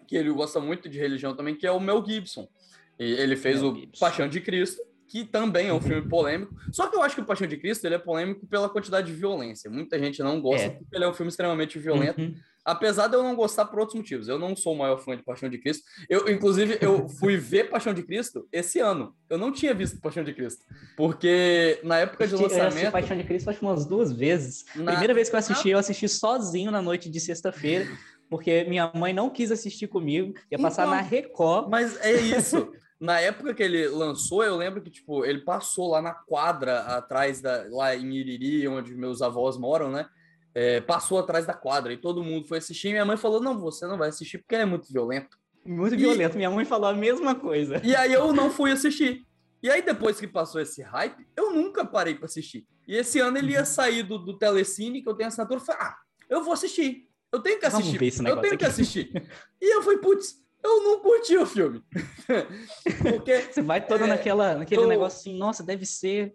[0.06, 2.48] que ele gosta muito de religião também, que é o Mel Gibson.
[2.98, 3.98] E ele fez Mel o Gibson.
[3.98, 6.54] Paixão de Cristo, que também é um filme polêmico.
[6.70, 9.18] Só que eu acho que o Paixão de Cristo ele é polêmico pela quantidade de
[9.18, 9.70] violência.
[9.70, 10.70] Muita gente não gosta é.
[10.70, 12.20] porque ele é um filme extremamente violento.
[12.20, 12.34] Uhum.
[12.64, 14.28] Apesar de eu não gostar por outros motivos.
[14.28, 15.84] Eu não sou o maior fã de Paixão de Cristo.
[16.06, 19.14] Eu, inclusive, eu fui ver Paixão de Cristo esse ano.
[19.30, 20.62] Eu não tinha visto Paixão de Cristo.
[20.94, 22.60] Porque na época de lançamento.
[22.60, 24.66] Eu assisti Paixão de Cristo acho umas duas vezes.
[24.76, 24.92] Na...
[24.92, 27.88] Primeira vez que eu assisti, eu assisti sozinho na noite de sexta-feira.
[28.28, 31.70] Porque minha mãe não quis assistir comigo, ia então, passar na Record.
[31.70, 32.70] Mas é isso.
[33.00, 37.40] Na época que ele lançou, eu lembro que, tipo, ele passou lá na quadra atrás
[37.40, 37.64] da.
[37.70, 40.08] lá em Iriri, onde meus avós moram, né?
[40.54, 42.88] É, passou atrás da quadra e todo mundo foi assistir.
[42.88, 45.38] E minha mãe falou: Não, você não vai assistir porque ele é muito violento.
[45.64, 45.98] Muito e...
[45.98, 46.36] violento.
[46.36, 47.80] Minha mãe falou a mesma coisa.
[47.84, 49.24] E aí eu não fui assistir.
[49.62, 52.66] E aí, depois que passou esse hype, eu nunca parei para assistir.
[52.86, 53.64] E esse ano ele ia uhum.
[53.64, 55.96] sair do, do Telecine, que eu tenho assinatura, e falei: Ah,
[56.28, 57.08] eu vou assistir.
[57.30, 58.26] Eu tenho que assistir.
[58.26, 58.56] eu tenho aqui.
[58.56, 59.12] que assistir.
[59.60, 61.82] e eu fui, putz, eu não curti o filme.
[63.02, 64.88] Porque, Você vai todo é, naquela, naquele tô...
[64.88, 66.34] negócio assim, nossa, deve ser.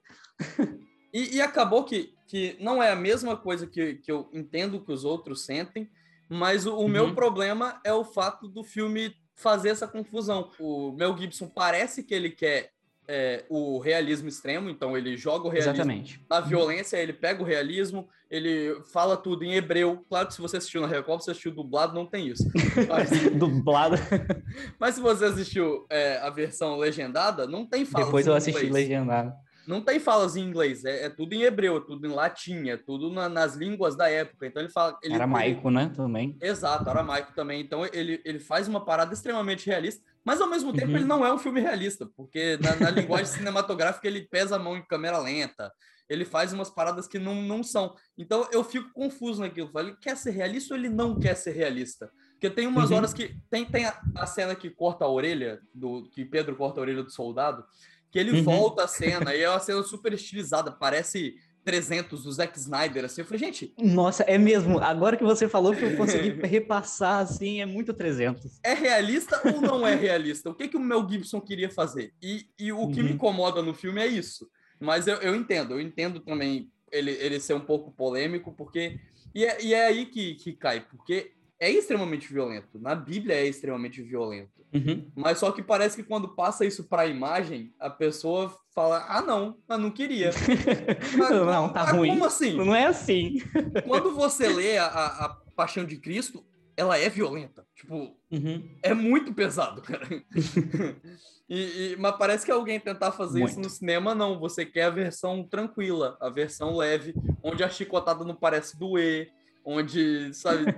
[1.13, 4.91] e, e, acabou que, que não é a mesma coisa que, que eu entendo que
[4.91, 5.89] os outros sentem,
[6.29, 6.87] mas o, o uhum.
[6.87, 10.51] meu problema é o fato do filme fazer essa confusão.
[10.59, 12.72] O Mel Gibson parece que ele quer
[13.07, 16.21] é, o realismo extremo, então ele joga o realismo Exatamente.
[16.29, 20.03] na violência, ele pega o realismo, ele fala tudo em hebreu.
[20.09, 22.49] Claro que se você assistiu na Record, você assistiu dublado, não tem isso.
[22.87, 23.95] Mas, dublado.
[24.79, 28.05] Mas se você assistiu é, a versão legendada, não tem fala.
[28.05, 29.33] Depois eu assisti legendado.
[29.65, 32.75] Não tem falas em inglês, é, é, tudo em hebreu, é tudo em latim, é
[32.75, 34.45] tudo na, nas línguas da época.
[34.45, 34.97] Então ele fala.
[35.01, 35.91] Ele, aramaico, ele, né?
[35.95, 36.37] Também.
[36.41, 37.61] Exato, aramaico também.
[37.61, 40.97] Então ele, ele faz uma parada extremamente realista mas ao mesmo tempo uhum.
[40.97, 44.77] ele não é um filme realista, porque na, na linguagem cinematográfica ele pesa a mão
[44.77, 45.71] em câmera lenta,
[46.09, 47.95] ele faz umas paradas que não, não são.
[48.17, 49.71] Então eu fico confuso naquilo.
[49.75, 52.11] Ele quer ser realista ou ele não quer ser realista?
[52.31, 52.97] Porque tem umas uhum.
[52.97, 53.37] horas que.
[53.49, 57.03] Tem, tem a, a, cena que corta a orelha, do que Pedro corta a orelha
[57.03, 57.65] do soldado,
[58.11, 58.43] que ele uhum.
[58.43, 63.21] volta a cena, e é uma cena super estilizada, parece 300 do Zack Snyder, assim.
[63.21, 63.73] Eu falei, gente.
[63.77, 64.79] Nossa, é mesmo.
[64.79, 68.59] Agora que você falou que eu consegui repassar, assim, é muito 300.
[68.63, 70.49] É realista ou não é realista?
[70.49, 72.13] O que, que o Mel Gibson queria fazer?
[72.21, 73.07] E, e o que uhum.
[73.07, 74.49] me incomoda no filme é isso.
[74.79, 78.99] Mas eu, eu entendo, eu entendo também ele, ele ser um pouco polêmico, porque.
[79.33, 81.31] E é, e é aí que, que cai, porque
[81.63, 82.77] é extremamente violento.
[82.79, 84.51] Na Bíblia é extremamente violento.
[84.73, 85.09] Uhum.
[85.15, 89.21] Mas só que parece que quando passa isso para a imagem, a pessoa fala: ah,
[89.21, 90.31] não, eu não queria.
[91.17, 92.09] mas, não, tá ruim.
[92.09, 92.57] Como assim?
[92.57, 93.41] Não é assim.
[93.87, 96.43] quando você lê a, a Paixão de Cristo,
[96.75, 97.65] ela é violenta.
[97.75, 98.69] Tipo, uhum.
[98.81, 100.05] é muito pesado, cara.
[101.47, 103.51] e, e, mas parece que alguém tentar fazer muito.
[103.51, 104.37] isso no cinema, não.
[104.39, 109.31] Você quer a versão tranquila, a versão leve, onde a chicotada não parece doer,
[109.63, 110.75] onde, sabe.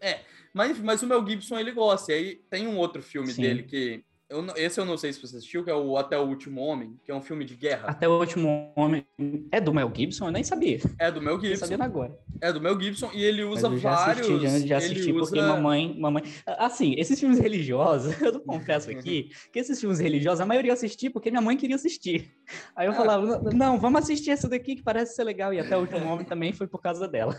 [0.00, 0.20] É,
[0.52, 2.12] mas, mas o Mel Gibson ele gosta.
[2.12, 3.42] E aí tem um outro filme Sim.
[3.42, 6.22] dele que eu, esse eu não sei se você assistiu, que é o Até o
[6.22, 7.88] Último Homem, que é um filme de guerra.
[7.88, 9.06] Até o Último Homem.
[9.52, 10.28] É do Mel Gibson?
[10.28, 10.80] Eu nem sabia.
[10.98, 11.52] É do Mel Gibson.
[11.52, 12.18] Eu sabendo agora.
[12.40, 14.26] É do Mel Gibson e ele usa já vários.
[14.26, 15.48] Assisti, já, já assisti ele porque usa...
[15.48, 16.22] mamãe, mamãe.
[16.46, 21.10] Assim, esses filmes religiosos, eu confesso aqui que esses filmes religiosos, a maioria eu assisti
[21.10, 22.32] porque minha mãe queria assistir.
[22.74, 22.96] Aí eu ah.
[22.96, 25.52] falava, não, vamos assistir esse daqui que parece ser legal.
[25.52, 27.36] E Até o Último Homem também foi por causa dela.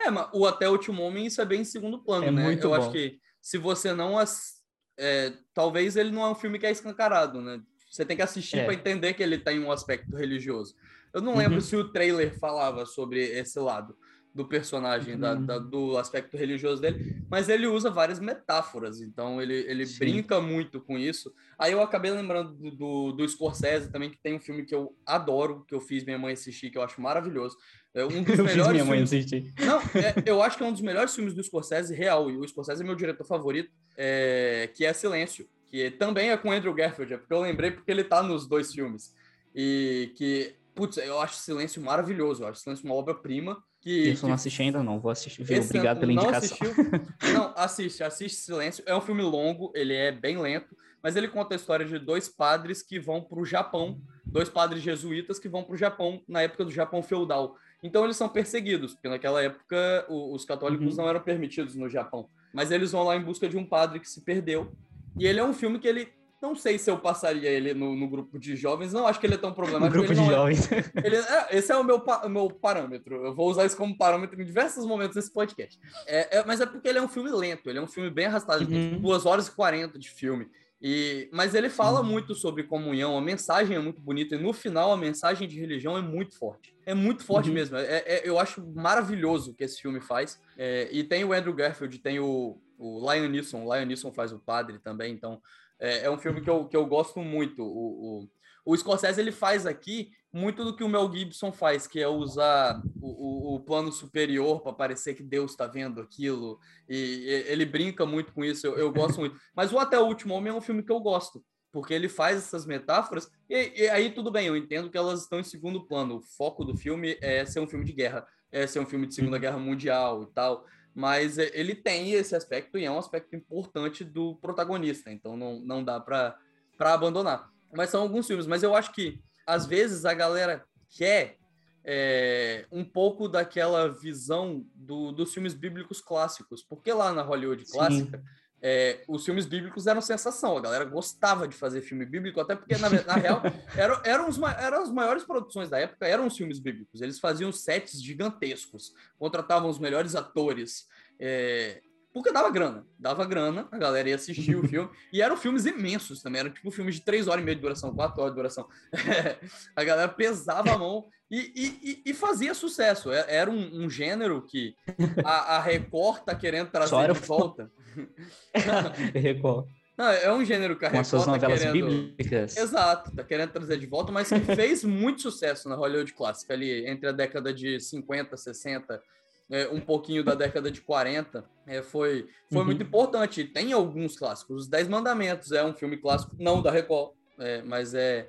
[0.00, 2.42] É, mas o Até o Último Homem, isso é bem em segundo plano, é né?
[2.42, 2.76] Muito eu bom.
[2.76, 4.55] acho que se você não assiste
[4.98, 7.60] é, talvez ele não é um filme que é escancarado, né?
[7.90, 8.64] Você tem que assistir é.
[8.64, 10.74] para entender que ele tem um aspecto religioso.
[11.12, 11.60] Eu não lembro uhum.
[11.60, 13.96] se o trailer falava sobre esse lado
[14.36, 15.20] do personagem, uhum.
[15.20, 20.42] da, da, do aspecto religioso dele, mas ele usa várias metáforas, então ele, ele brinca
[20.42, 21.32] muito com isso.
[21.58, 24.94] Aí eu acabei lembrando do, do, do, Scorsese também, que tem um filme que eu
[25.06, 27.56] adoro, que eu fiz minha mãe assistir, que eu acho maravilhoso.
[27.96, 29.52] É um dos eu melhores minha mãe assistir.
[29.58, 32.46] Não, é, eu acho que é um dos melhores filmes do Scorsese real, e o
[32.46, 37.14] Scorsese é meu diretor favorito, é, que é Silêncio, que também é com Andrew Garfield,
[37.14, 39.14] é porque eu lembrei porque ele tá nos dois filmes.
[39.54, 44.26] E que, putz, eu acho Silêncio maravilhoso, eu acho Silêncio uma obra-prima, que, Isso que...
[44.26, 44.98] não assisti ainda, não.
[44.98, 45.44] Vou assistir.
[45.44, 45.62] Viu?
[45.62, 46.58] Obrigado pela indicação.
[47.32, 48.82] não, assiste, assiste Silêncio.
[48.84, 52.28] É um filme longo, ele é bem lento, mas ele conta a história de dois
[52.28, 56.42] padres que vão para o Japão, dois padres jesuítas que vão para o Japão na
[56.42, 57.56] época do Japão feudal.
[57.86, 61.04] Então eles são perseguidos, porque naquela época os católicos uhum.
[61.04, 62.28] não eram permitidos no Japão.
[62.52, 64.72] Mas eles vão lá em busca de um padre que se perdeu.
[65.16, 66.08] E ele é um filme que ele
[66.40, 68.92] não sei se eu passaria ele no, no, grupo de jovens.
[68.92, 69.96] Não acho que ele é tão problemático.
[69.96, 70.68] No grupo de é, jovens.
[71.02, 73.26] Ele, é, esse é o meu, o meu parâmetro.
[73.26, 75.80] Eu vou usar isso como parâmetro em diversos momentos desse podcast.
[76.06, 77.70] É, é mas é porque ele é um filme lento.
[77.70, 78.64] Ele é um filme bem arrastado.
[78.64, 78.70] Uhum.
[78.70, 80.46] Tem duas horas e quarenta de filme.
[80.80, 82.06] E, mas ele fala uhum.
[82.06, 85.96] muito sobre comunhão, a mensagem é muito bonita, e no final a mensagem de religião
[85.96, 86.76] é muito forte.
[86.84, 87.54] É muito forte uhum.
[87.54, 87.76] mesmo.
[87.76, 90.40] É, é, eu acho maravilhoso o que esse filme faz.
[90.56, 93.64] É, e tem o Andrew Garfield, tem o, o Lion Neeson.
[93.64, 95.40] O Lion Neeson faz o padre também, então
[95.80, 97.62] é, é um filme que eu, que eu gosto muito.
[97.62, 98.28] O, o,
[98.66, 102.82] o Scorsese ele faz aqui muito do que o Mel Gibson faz, que é usar
[103.00, 106.60] o, o, o plano superior para parecer que Deus está vendo aquilo.
[106.86, 109.40] E, e, ele brinca muito com isso, eu, eu gosto muito.
[109.54, 112.36] Mas o Até o Último Homem é um filme que eu gosto, porque ele faz
[112.36, 113.30] essas metáforas.
[113.48, 116.16] E, e aí tudo bem, eu entendo que elas estão em segundo plano.
[116.16, 119.14] O foco do filme é ser um filme de guerra, é ser um filme de
[119.14, 120.66] Segunda Guerra Mundial e tal
[120.98, 125.60] mas é, ele tem esse aspecto e é um aspecto importante do protagonista, então não,
[125.60, 126.34] não dá para
[126.80, 127.50] abandonar.
[127.70, 131.36] Mas são alguns filmes, mas eu acho que às vezes a galera quer
[131.84, 138.22] é, um pouco daquela visão do, dos filmes bíblicos clássicos, porque lá na Hollywood clássica.
[138.62, 140.56] É, os filmes bíblicos eram sensação.
[140.56, 143.42] A galera gostava de fazer filme bíblico, até porque, na, na real,
[143.76, 147.00] eram, eram, os, eram as maiores produções da época, eram os filmes bíblicos.
[147.00, 150.88] Eles faziam sets gigantescos, contratavam os melhores atores.
[151.20, 151.80] É,
[152.16, 152.86] porque dava grana.
[152.98, 154.88] Dava grana, a galera ia assistir o filme.
[155.12, 156.40] E eram filmes imensos também.
[156.40, 158.66] Eram tipo filmes de três horas e meia de duração, quatro horas de duração.
[159.76, 163.12] a galera pesava a mão e, e, e fazia sucesso.
[163.12, 164.74] É, era um, um gênero que
[165.22, 167.70] a, a Record tá querendo trazer de volta.
[169.12, 169.66] Record.
[169.98, 171.72] Não, é um gênero que a Record tá querendo...
[171.72, 172.56] bíblicas.
[172.56, 176.86] Exato, tá querendo trazer de volta, mas que fez muito sucesso na Hollywood clássica ali,
[176.88, 179.02] entre a década de 50, 60,
[179.50, 182.64] é, um pouquinho da década de 40, é, foi, foi uhum.
[182.64, 183.44] muito importante.
[183.44, 184.62] Tem alguns clássicos.
[184.62, 188.28] Os Dez Mandamentos é um filme clássico, não da Record, é, mas é...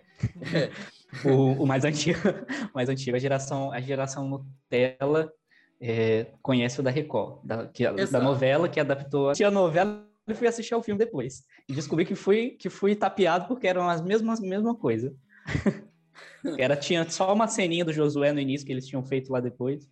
[0.53, 0.71] é...
[1.27, 2.19] o, o, mais antigo,
[2.73, 5.31] mais antigo, a geração, a geração Nutella
[5.81, 9.33] é, conhece o da Record, da, que, da novela que adaptou.
[9.33, 11.43] Tinha a novela e fui assistir ao filme depois.
[11.69, 15.13] E descobri que fui, que fui tapeado porque eram as mesmas mesma coisa.
[16.57, 19.87] Era, tinha só uma ceninha do Josué no início que eles tinham feito lá depois.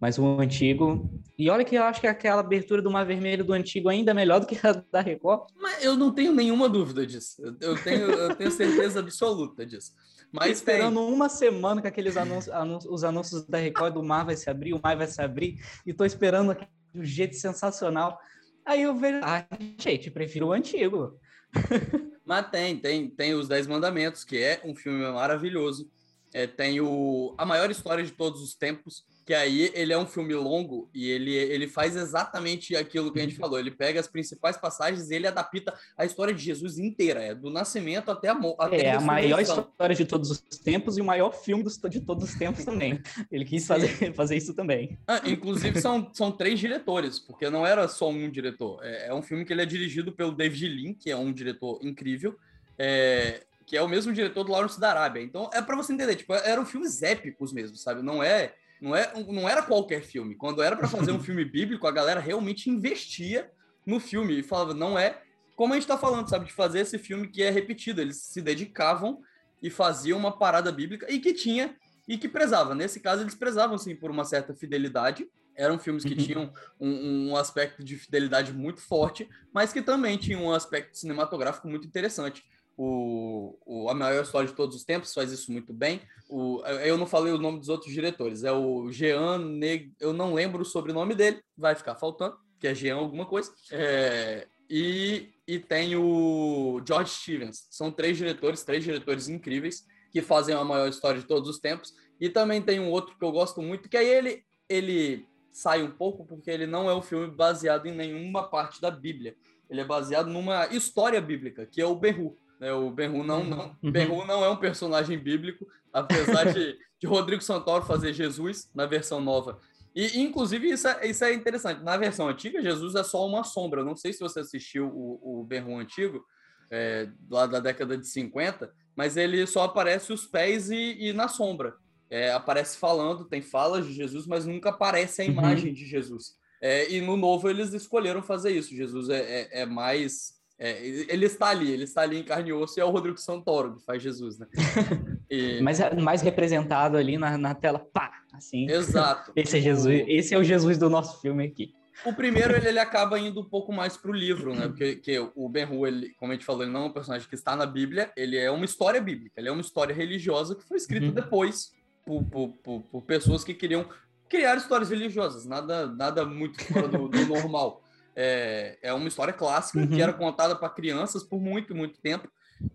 [0.00, 1.10] Mas o antigo.
[1.38, 4.14] E olha que eu acho que aquela abertura do Mar Vermelho do antigo ainda é
[4.14, 5.50] melhor do que a da Record.
[5.56, 7.42] Mas eu não tenho nenhuma dúvida disso.
[7.60, 9.92] Eu tenho, eu tenho certeza absoluta disso.
[10.32, 11.12] Mas esperando tem.
[11.12, 14.74] uma semana que aqueles anúncios, anúncios, os anúncios da Record do mar vai se abrir,
[14.74, 18.18] o mar vai se abrir, e tô esperando de um jeito sensacional.
[18.64, 19.46] Aí eu vejo, ah,
[19.78, 21.18] gente, prefiro o antigo.
[22.26, 25.90] Mas tem, tem, tem os Dez Mandamentos, que é um filme maravilhoso.
[26.34, 30.06] É, tem o A Maior História de Todos os Tempos, que aí ele é um
[30.06, 33.40] filme longo e ele, ele faz exatamente aquilo que a gente uhum.
[33.40, 33.58] falou.
[33.58, 37.50] Ele pega as principais passagens e ele adapta a história de Jesus inteira, é do
[37.50, 38.76] nascimento até a morte.
[38.76, 42.24] É a maior história de todos os tempos e o maior filme dos, de todos
[42.24, 43.02] os tempos também.
[43.30, 44.98] Ele quis fazer, fazer isso também.
[45.06, 48.80] Ah, inclusive, são, são três diretores, porque não era só um diretor.
[48.82, 51.80] É, é um filme que ele é dirigido pelo David Lean, que é um diretor
[51.82, 52.34] incrível.
[52.78, 55.20] É, que é o mesmo diretor do Lawrence da Arábia.
[55.20, 58.00] Então, é para você entender, tipo, eram filmes épicos mesmo, sabe?
[58.00, 60.34] Não é não, é, não era qualquer filme.
[60.34, 63.50] Quando era para fazer um filme bíblico, a galera realmente investia
[63.86, 65.22] no filme e falava, não é
[65.58, 68.00] como a gente está falando, sabe, de fazer esse filme que é repetido.
[68.00, 69.20] Eles se dedicavam
[69.60, 71.74] e faziam uma parada bíblica e que tinha
[72.06, 72.76] e que prezava.
[72.76, 75.28] Nesse caso, eles prezavam sim por uma certa fidelidade.
[75.56, 76.24] Eram filmes que uhum.
[76.24, 81.66] tinham um, um, aspecto de fidelidade muito forte, mas que também tinham um aspecto cinematográfico
[81.66, 82.44] muito interessante
[82.78, 86.00] o, o, a maior história de todos os tempos faz isso muito bem.
[86.30, 89.92] O, eu não falei o nome dos outros diretores, é o Jean Neg...
[89.98, 93.52] eu não lembro o sobrenome dele, vai ficar faltando, que é Jean alguma coisa.
[93.72, 97.66] É, e, e tem o George Stevens.
[97.68, 101.92] São três diretores, três diretores incríveis que fazem a maior história de todos os tempos.
[102.20, 105.90] E também tem um outro que eu gosto muito, que aí ele, ele sai um
[105.90, 109.34] pouco porque ele não é um filme baseado em nenhuma parte da Bíblia.
[109.68, 112.38] Ele é baseado numa história bíblica, que é o Berru.
[112.58, 112.72] Né?
[112.72, 113.90] O Ben-Hur não, não, uhum.
[113.90, 119.20] ben não é um personagem bíblico, apesar de, de Rodrigo Santoro fazer Jesus na versão
[119.20, 119.58] nova.
[119.94, 121.82] E, inclusive, isso é, isso é interessante.
[121.82, 123.84] Na versão antiga, Jesus é só uma sombra.
[123.84, 126.24] não sei se você assistiu o, o antigo,
[126.70, 131.28] é, lá da década de 50, mas ele só aparece os pés e, e na
[131.28, 131.74] sombra.
[132.10, 135.32] É, aparece falando, tem falas de Jesus, mas nunca aparece a uhum.
[135.32, 135.74] imagem uhum.
[135.74, 136.36] de Jesus.
[136.60, 138.74] É, e no novo eles escolheram fazer isso.
[138.74, 142.52] Jesus é, é, é mais é, ele está ali, ele está ali em carne e
[142.52, 144.46] osso e é o Rodrigo Santoro que faz Jesus, né?
[145.30, 145.60] E...
[145.60, 148.66] mais, mais representado ali na, na tela, pá, assim.
[148.68, 149.30] Exato.
[149.36, 151.74] Esse é Jesus, esse é o Jesus do nosso filme aqui.
[152.04, 154.68] O primeiro, ele, ele acaba indo um pouco mais pro livro, né?
[154.68, 157.34] Porque que o Ben-Hur, ele, como a gente falou, ele não é um personagem que
[157.34, 160.76] está na Bíblia, ele é uma história bíblica, ele é uma história religiosa que foi
[160.76, 161.12] escrita uhum.
[161.12, 161.72] depois
[162.06, 163.86] por, por, por, por, pessoas que queriam
[164.28, 167.82] criar histórias religiosas, nada, nada muito fora do, do normal.
[168.20, 169.86] É, é uma história clássica uhum.
[169.86, 172.28] que era contada para crianças por muito, muito tempo.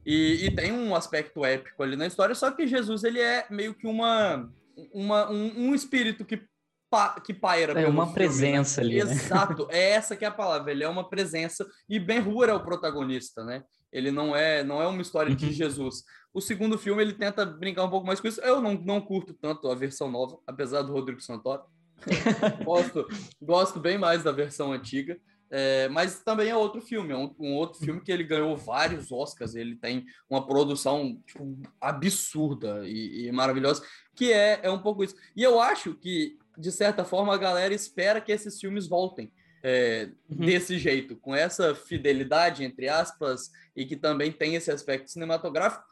[0.05, 3.73] E, e, tem um aspecto épico ali na história, só que Jesus ele é meio
[3.73, 4.49] que uma,
[4.93, 6.41] uma um, um espírito que,
[6.89, 7.73] pa, que paira.
[7.73, 8.87] É uma filme, presença né?
[8.87, 8.99] ali.
[9.01, 9.73] Exato, né?
[9.75, 10.71] é essa que é a palavra.
[10.71, 13.65] Ele é uma presença e Ben Hur é o protagonista, né?
[13.91, 15.35] Ele não é não é uma história uhum.
[15.35, 16.03] de Jesus.
[16.33, 18.39] O segundo filme ele tenta brincar um pouco mais com isso.
[18.39, 21.63] Eu não, não curto tanto a versão nova, apesar do Rodrigo Santoro.
[22.63, 23.05] gosto,
[23.41, 25.19] gosto bem mais da versão antiga.
[25.55, 29.11] É, mas também é outro filme, é um, um, outro filme que ele ganhou vários
[29.11, 33.85] Oscars, ele tem uma produção tipo, absurda e, e, maravilhosa,
[34.15, 35.15] que é, é um pouco isso.
[35.35, 40.09] E eu acho que, de certa forma, a galera espera que esses filmes voltem é,
[40.27, 40.43] uhum.
[40.43, 45.85] desse jeito, com essa fidelidade, entre aspas, e que também tem esse aspecto cinematográfico,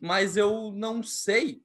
[0.00, 1.60] mas eu não sei.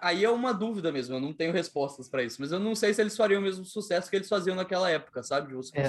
[0.00, 2.94] Aí é uma dúvida mesmo, eu não tenho respostas para isso, mas eu não sei
[2.94, 5.48] se eles fariam o mesmo sucesso que eles faziam naquela época, sabe?
[5.48, 5.82] De você é.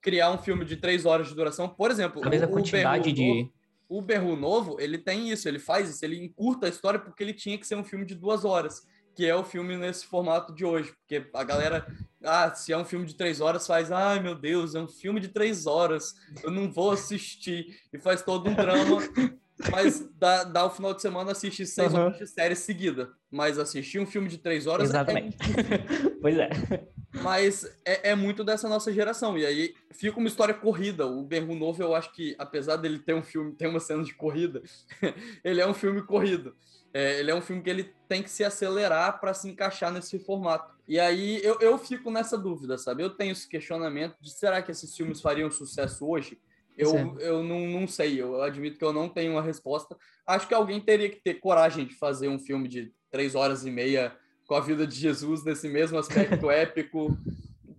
[0.00, 1.68] Criar um filme de três horas de duração.
[1.68, 3.50] Por exemplo, o, a quantidade de.
[3.88, 7.34] O Berru Novo, ele tem isso, ele faz isso, ele encurta a história porque ele
[7.34, 8.86] tinha que ser um filme de duas horas,
[9.16, 10.92] que é o filme nesse formato de hoje.
[10.92, 11.84] Porque a galera,
[12.22, 15.18] ah, se é um filme de três horas, faz, ai meu Deus, é um filme
[15.18, 17.66] de três horas, eu não vou assistir.
[17.92, 19.00] E faz todo um drama.
[19.72, 22.00] mas dá, dá o final de semana assiste seis uhum.
[22.00, 23.10] horas de série seguida.
[23.30, 25.36] Mas assistir um filme de três horas é Exatamente.
[25.36, 26.10] É...
[26.22, 26.48] pois é.
[27.12, 29.36] Mas é, é, muito dessa nossa geração.
[29.36, 31.06] E aí fica uma história corrida.
[31.06, 34.14] O Berru Novo, eu acho que, apesar dele ter um filme, ter uma cena de
[34.14, 34.62] corrida,
[35.42, 36.54] ele é um filme corrido.
[36.92, 40.18] É, ele é um filme que ele tem que se acelerar para se encaixar nesse
[40.20, 40.74] formato.
[40.86, 43.02] E aí eu, eu fico nessa dúvida, sabe?
[43.02, 46.38] Eu tenho esse questionamento de será que esses filmes fariam sucesso hoje?
[46.76, 49.96] Eu, eu não, não sei, eu admito que eu não tenho uma resposta.
[50.26, 53.70] Acho que alguém teria que ter coragem de fazer um filme de três horas e
[53.70, 54.16] meia
[54.50, 57.16] com a vida de Jesus nesse mesmo aspecto épico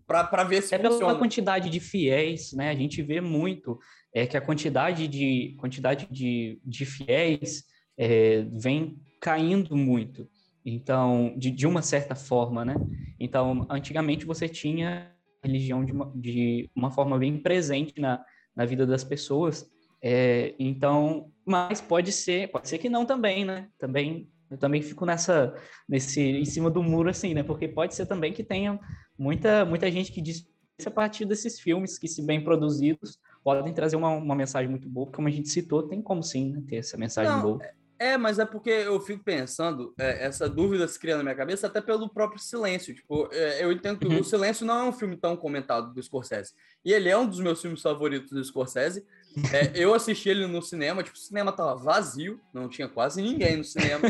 [0.08, 1.00] para ver se é funciona.
[1.00, 2.70] pela quantidade de fiéis, né?
[2.70, 3.78] A gente vê muito
[4.14, 7.66] é que a quantidade de quantidade de, de fiéis
[7.98, 10.30] é, vem caindo muito.
[10.66, 12.76] Então, de, de uma certa forma, né?
[13.20, 15.12] Então, antigamente você tinha
[15.44, 18.24] religião de uma, de uma forma bem presente na,
[18.56, 19.70] na vida das pessoas.
[20.02, 23.68] É, então, mas pode ser, pode ser que não também, né?
[23.78, 25.56] Também Eu também fico nessa,
[25.88, 27.42] nesse, em cima do muro, assim, né?
[27.42, 28.78] Porque pode ser também que tenha
[29.18, 30.46] muita, muita gente que diz
[30.86, 35.12] a partir desses filmes que, se bem produzidos, podem trazer uma, uma mensagem muito boa,
[35.12, 37.62] como a gente citou, tem como sim né, ter essa mensagem Não, boa.
[38.02, 41.68] É, mas é porque eu fico pensando, é, essa dúvida se cria na minha cabeça
[41.68, 42.96] até pelo próprio silêncio.
[42.96, 44.22] Tipo, é, eu entendo que uhum.
[44.22, 46.52] o Silêncio não é um filme tão comentado do Scorsese.
[46.84, 49.06] E ele é um dos meus filmes favoritos do Scorsese.
[49.54, 53.58] É, eu assisti ele no cinema, tipo, o cinema tava vazio, não tinha quase ninguém
[53.58, 54.02] no cinema.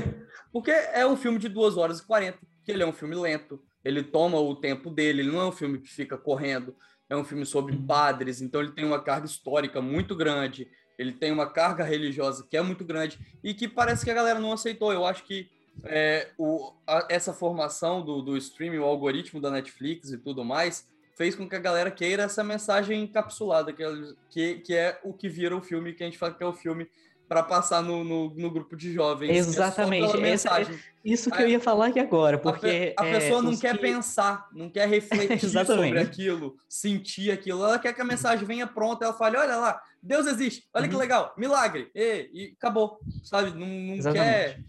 [0.51, 3.61] Porque é um filme de 2 horas e 40, que ele é um filme lento,
[3.84, 6.76] ele toma o tempo dele, ele não é um filme que fica correndo,
[7.09, 7.86] é um filme sobre uhum.
[7.86, 10.67] padres, então ele tem uma carga histórica muito grande
[11.01, 14.39] ele tem uma carga religiosa que é muito grande e que parece que a galera
[14.39, 14.93] não aceitou.
[14.93, 15.49] Eu acho que
[15.84, 20.88] é, o, a, essa formação do, do streaming, o algoritmo da Netflix e tudo mais,
[21.22, 23.91] fez com que a galera queira essa mensagem encapsulada, que, é,
[24.28, 26.53] que, que é o que vira o filme, que a gente fala que é o
[26.53, 26.89] filme
[27.30, 29.30] para passar no, no, no, grupo de jovens.
[29.30, 30.17] É Exatamente.
[30.17, 30.49] É Essa,
[31.05, 32.95] isso que eu ia falar aqui agora, porque...
[32.97, 33.84] A, a pessoa não quer que...
[33.84, 37.63] pensar, não quer refletir sobre aquilo, sentir aquilo.
[37.63, 40.89] Ela quer que a mensagem venha pronta, ela fale, olha lá, Deus existe, olha uhum.
[40.89, 43.51] que legal, milagre, e, e acabou, sabe?
[43.51, 44.59] Não, não quer...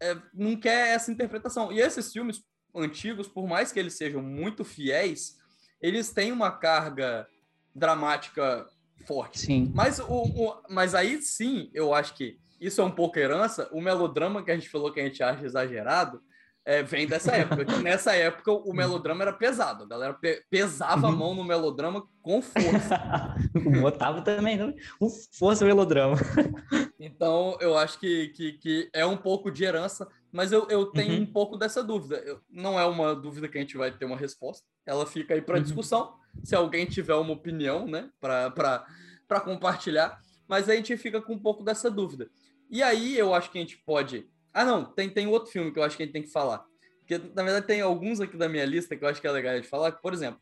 [0.00, 1.72] É, não quer essa interpretação.
[1.72, 5.38] E esses filmes antigos, por mais que eles sejam muito fiéis,
[5.80, 7.26] eles têm uma carga
[7.74, 8.66] dramática
[9.06, 9.40] forte.
[9.40, 9.72] Sim.
[9.74, 13.68] Mas, o, o, mas aí sim, eu acho que isso é um pouco herança.
[13.72, 16.20] O melodrama que a gente falou que a gente acha exagerado
[16.68, 17.64] é, vem dessa época.
[17.64, 19.84] que nessa época o melodrama era pesado.
[19.84, 21.16] A galera pe pesava a uhum.
[21.16, 23.34] mão no melodrama com força.
[23.80, 24.74] Botava também, né?
[24.98, 26.16] com força melodrama.
[27.00, 31.14] então, eu acho que, que, que, é um pouco de herança, mas eu, eu tenho
[31.14, 31.22] uhum.
[31.22, 32.16] um pouco dessa dúvida.
[32.16, 34.66] Eu, não é uma dúvida que a gente vai ter uma resposta.
[34.84, 35.62] Ela fica aí para uhum.
[35.62, 41.38] discussão se alguém tiver uma opinião, né, para compartilhar, mas a gente fica com um
[41.38, 42.28] pouco dessa dúvida.
[42.70, 44.28] E aí eu acho que a gente pode.
[44.58, 46.64] Ah, não, tem, tem outro filme que eu acho que a gente tem que falar.
[47.00, 49.58] Porque, na verdade, tem alguns aqui da minha lista que eu acho que é legal
[49.58, 49.92] de falar.
[49.92, 50.38] Por exemplo,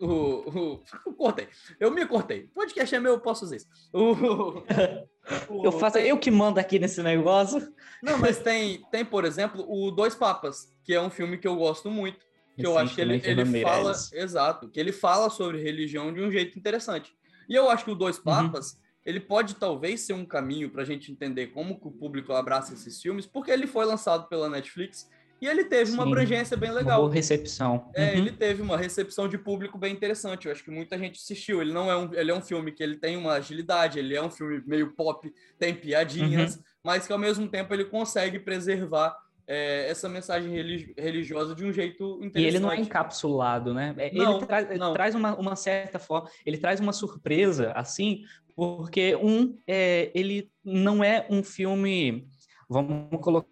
[0.00, 1.48] o, o, o, eu cortei.
[1.78, 2.44] Eu me cortei.
[2.44, 3.66] O podcast é meu, eu posso usar isso.
[3.92, 6.06] O, eu faço, tem...
[6.06, 7.60] eu que mando aqui nesse negócio.
[8.02, 11.56] Não, mas tem, tem, por exemplo, o Dois Papas, que é um filme que eu
[11.56, 12.24] gosto muito
[12.56, 16.30] que eu acho que ele, ele fala, exato, que ele fala sobre religião de um
[16.30, 17.12] jeito interessante.
[17.48, 18.24] E eu acho que o Dois uhum.
[18.24, 18.78] Papas, uhum.
[19.04, 22.74] Ele pode talvez ser um caminho para a gente entender como que o público abraça
[22.74, 25.08] esses filmes, porque ele foi lançado pela Netflix
[25.42, 27.00] e ele teve Sim, uma abrangência bem legal.
[27.00, 27.90] Uma boa recepção.
[27.96, 28.18] É, uhum.
[28.18, 30.46] ele teve uma recepção de público bem interessante.
[30.46, 31.60] Eu acho que muita gente assistiu.
[31.60, 34.22] Ele não é um, ele é um filme que ele tem uma agilidade, ele é
[34.22, 36.62] um filme meio pop, tem piadinhas, uhum.
[36.84, 40.52] mas que ao mesmo tempo ele consegue preservar é, essa mensagem
[40.96, 42.42] religiosa de um jeito interessante.
[42.42, 43.94] E ele não é encapsulado, né?
[43.98, 48.22] É, não, ele, tra ele traz uma, uma, certa forma, ele traz uma surpresa, assim,
[48.54, 52.26] porque um, é, ele não é um filme,
[52.68, 53.50] vamos colocar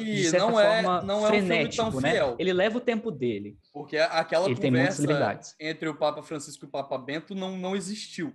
[0.00, 2.10] e de certa não é, forma não frenético, é um né?
[2.12, 2.36] Fiel.
[2.38, 3.58] Ele leva o tempo dele.
[3.72, 8.32] Porque aquela ele conversa entre o Papa Francisco e o Papa Bento não, não existiu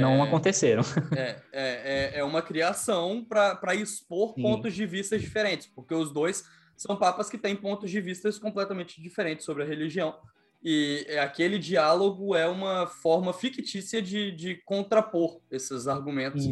[0.00, 0.82] não é, aconteceram.
[1.16, 4.42] É, é, é, é uma criação para expor Sim.
[4.42, 6.44] pontos de vista diferentes, porque os dois
[6.76, 10.14] são papas que têm pontos de vista completamente diferentes sobre a religião.
[10.64, 16.44] E aquele diálogo é uma forma fictícia de, de contrapor esses argumentos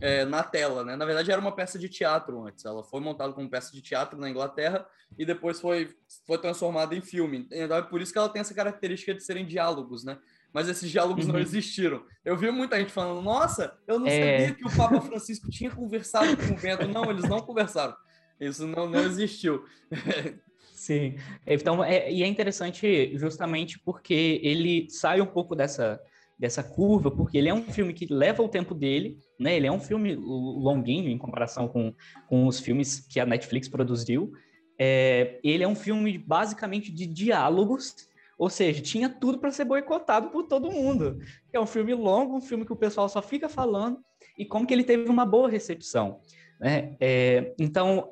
[0.00, 0.84] é, na tela.
[0.84, 0.94] Né?
[0.94, 2.64] Na verdade, era uma peça de teatro antes.
[2.64, 4.86] Ela foi montada como peça de teatro na Inglaterra
[5.18, 5.90] e depois foi,
[6.24, 7.48] foi transformada em filme.
[7.50, 10.16] Então, é por isso que ela tem essa característica de serem diálogos, né?
[10.52, 11.34] mas esses diálogos uhum.
[11.34, 12.02] não existiram.
[12.24, 14.38] Eu vi muita gente falando, nossa, eu não é...
[14.38, 16.88] sabia que o Papa Francisco tinha conversado com o vento.
[16.88, 17.94] Não, eles não conversaram.
[18.40, 19.66] Isso não, não existiu.
[20.86, 21.16] Sim.
[21.44, 26.00] Então, é, e é interessante justamente porque ele sai um pouco dessa,
[26.38, 29.56] dessa curva, porque ele é um filme que leva o tempo dele, né?
[29.56, 31.92] Ele é um filme longuinho em comparação com,
[32.28, 34.30] com os filmes que a Netflix produziu.
[34.78, 37.92] É, ele é um filme basicamente de diálogos
[38.38, 41.18] ou seja, tinha tudo para ser boicotado por todo mundo.
[41.50, 43.98] É um filme longo, um filme que o pessoal só fica falando,
[44.38, 46.20] e como que ele teve uma boa recepção.
[46.60, 46.96] Né?
[46.98, 48.08] É, então,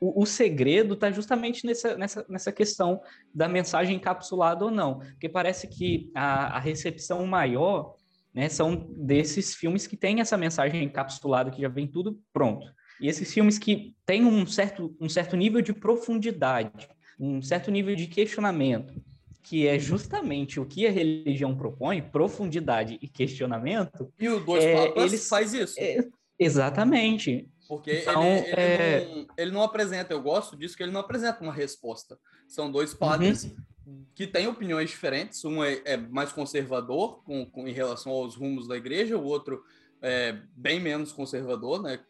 [0.00, 3.00] o, o segredo está justamente nessa, nessa, nessa questão
[3.34, 7.94] da mensagem encapsulada ou não, porque parece que a, a recepção maior
[8.32, 12.66] né, são desses filmes que têm essa mensagem encapsulada, que já vem tudo pronto.
[13.00, 16.88] E esses filmes que têm um certo, um certo nível de profundidade,
[17.18, 18.94] um certo nível de questionamento,
[19.42, 24.12] que é justamente o que a religião propõe, profundidade e questionamento.
[24.18, 25.74] E o Dois é, Papas ele faz isso.
[25.78, 26.06] É,
[26.38, 27.48] exatamente.
[27.68, 29.14] Porque então, ele, ele, é...
[29.14, 32.18] não, ele, não, apresenta, eu gosto disso, que ele não apresenta uma resposta.
[32.48, 33.44] São dois padres
[33.86, 34.06] uhum.
[34.14, 35.44] que têm opiniões diferentes.
[35.44, 39.62] Um é, é mais conservador com, com, em relação aos rumos da igreja, o outro
[40.00, 42.00] é, bem menos conservador, né?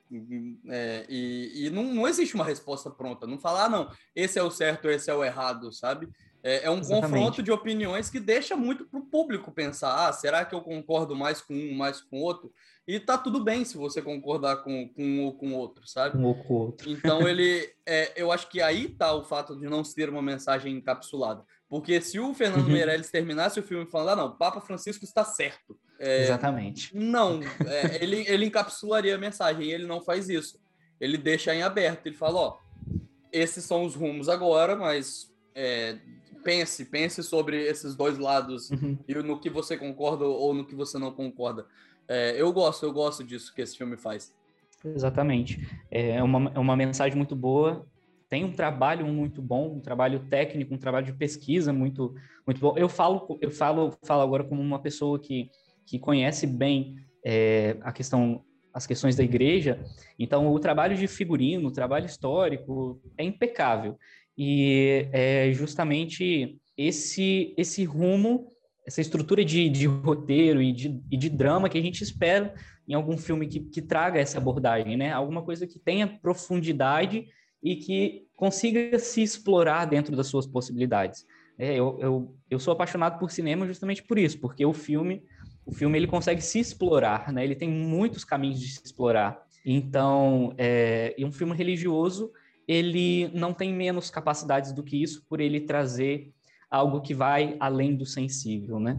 [0.69, 3.27] É, e, e não, não, existe uma resposta pronta.
[3.27, 6.09] Não falar, ah, não, esse é o certo, esse é o errado, sabe?
[6.43, 7.03] É, é um Exatamente.
[7.03, 11.17] confronto de opiniões que deixa muito para o público pensar: ah, será que eu concordo
[11.17, 12.53] mais com um, mais com outro?
[12.89, 16.17] E tá tudo bem se você concordar com, com um ou com outro, sabe?
[16.17, 16.91] Um ou com outro.
[16.91, 20.75] Então ele, é, eu acho que aí tá o fato de não ter uma mensagem
[20.75, 21.45] encapsulada.
[21.69, 22.73] Porque se o Fernando uhum.
[22.73, 25.79] Meirelles terminasse o filme falando, ah, não, Papa Francisco está certo.
[26.01, 26.97] É, Exatamente.
[26.97, 30.59] Não, é, ele, ele encapsularia a mensagem e ele não faz isso.
[30.99, 32.07] Ele deixa em aberto.
[32.07, 32.59] Ele fala, ó,
[33.31, 35.99] esses são os rumos agora, mas é,
[36.43, 38.99] pense, pense sobre esses dois lados uhum.
[39.07, 41.67] e no que você concorda ou no que você não concorda.
[42.09, 44.35] É, eu gosto, eu gosto disso que esse filme faz.
[44.85, 45.69] Exatamente.
[45.91, 47.87] É uma, é uma mensagem muito boa.
[48.29, 52.15] Tem um trabalho muito bom, um trabalho técnico, um trabalho de pesquisa muito,
[52.47, 52.75] muito bom.
[52.77, 55.51] Eu falo, eu falo, falo agora como uma pessoa que,
[55.87, 59.83] que conhece bem é, a questão, as questões da igreja.
[60.19, 63.99] Então, o trabalho de figurino, o trabalho histórico é impecável.
[64.37, 68.53] E é justamente esse esse rumo
[68.89, 72.55] essa estrutura de, de roteiro e de, e de, drama que a gente espera
[72.89, 75.13] em algum filme que, que traga essa abordagem, né?
[75.13, 77.27] Alguma coisa que tenha profundidade
[77.63, 81.27] e que consiga se explorar dentro das suas possibilidades.
[81.59, 85.23] É, eu, eu, eu sou apaixonado por cinema justamente por isso, porque o filme
[85.67, 87.45] o filme ele consegue se explorar, né?
[87.45, 89.39] Ele tem muitos caminhos de se explorar.
[89.67, 92.33] Então, é, e um filme religioso
[92.67, 96.33] ele não tem menos capacidades do que isso por ele trazer
[96.71, 98.99] algo que vai além do sensível, né?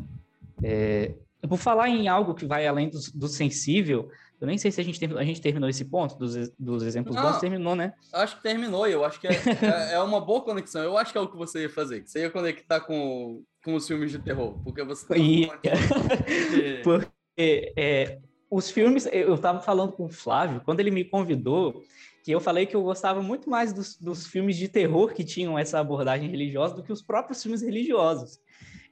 [0.64, 1.14] É,
[1.48, 4.12] por falar em algo que vai além do, do, sensível,
[4.42, 7.24] eu nem sei se a gente, a gente terminou esse ponto dos, dos exemplos Não,
[7.24, 7.94] bons, terminou, né?
[8.12, 10.84] Acho que terminou, eu acho que é, é, é, uma boa conexão.
[10.84, 13.76] Eu acho que é o que você ia fazer, que você ia conectar com, com
[13.76, 15.06] os filmes de terror, porque você...
[15.08, 15.16] Tá
[16.84, 21.84] porque é, os filmes, eu estava falando com o Flávio, quando ele me convidou,
[22.30, 25.58] que eu falei que eu gostava muito mais dos, dos filmes de terror que tinham
[25.58, 28.38] essa abordagem religiosa do que os próprios filmes religiosos.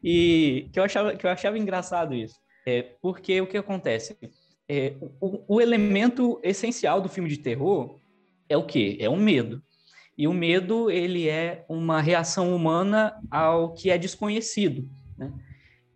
[0.03, 2.33] E que eu achava, que eu achava engraçado isso.
[2.65, 4.17] É, porque o que acontece?
[4.67, 7.99] É, o, o elemento essencial do filme de terror
[8.49, 8.97] é o quê?
[8.99, 9.61] É o medo.
[10.17, 15.31] E o medo, ele é uma reação humana ao que é desconhecido, né?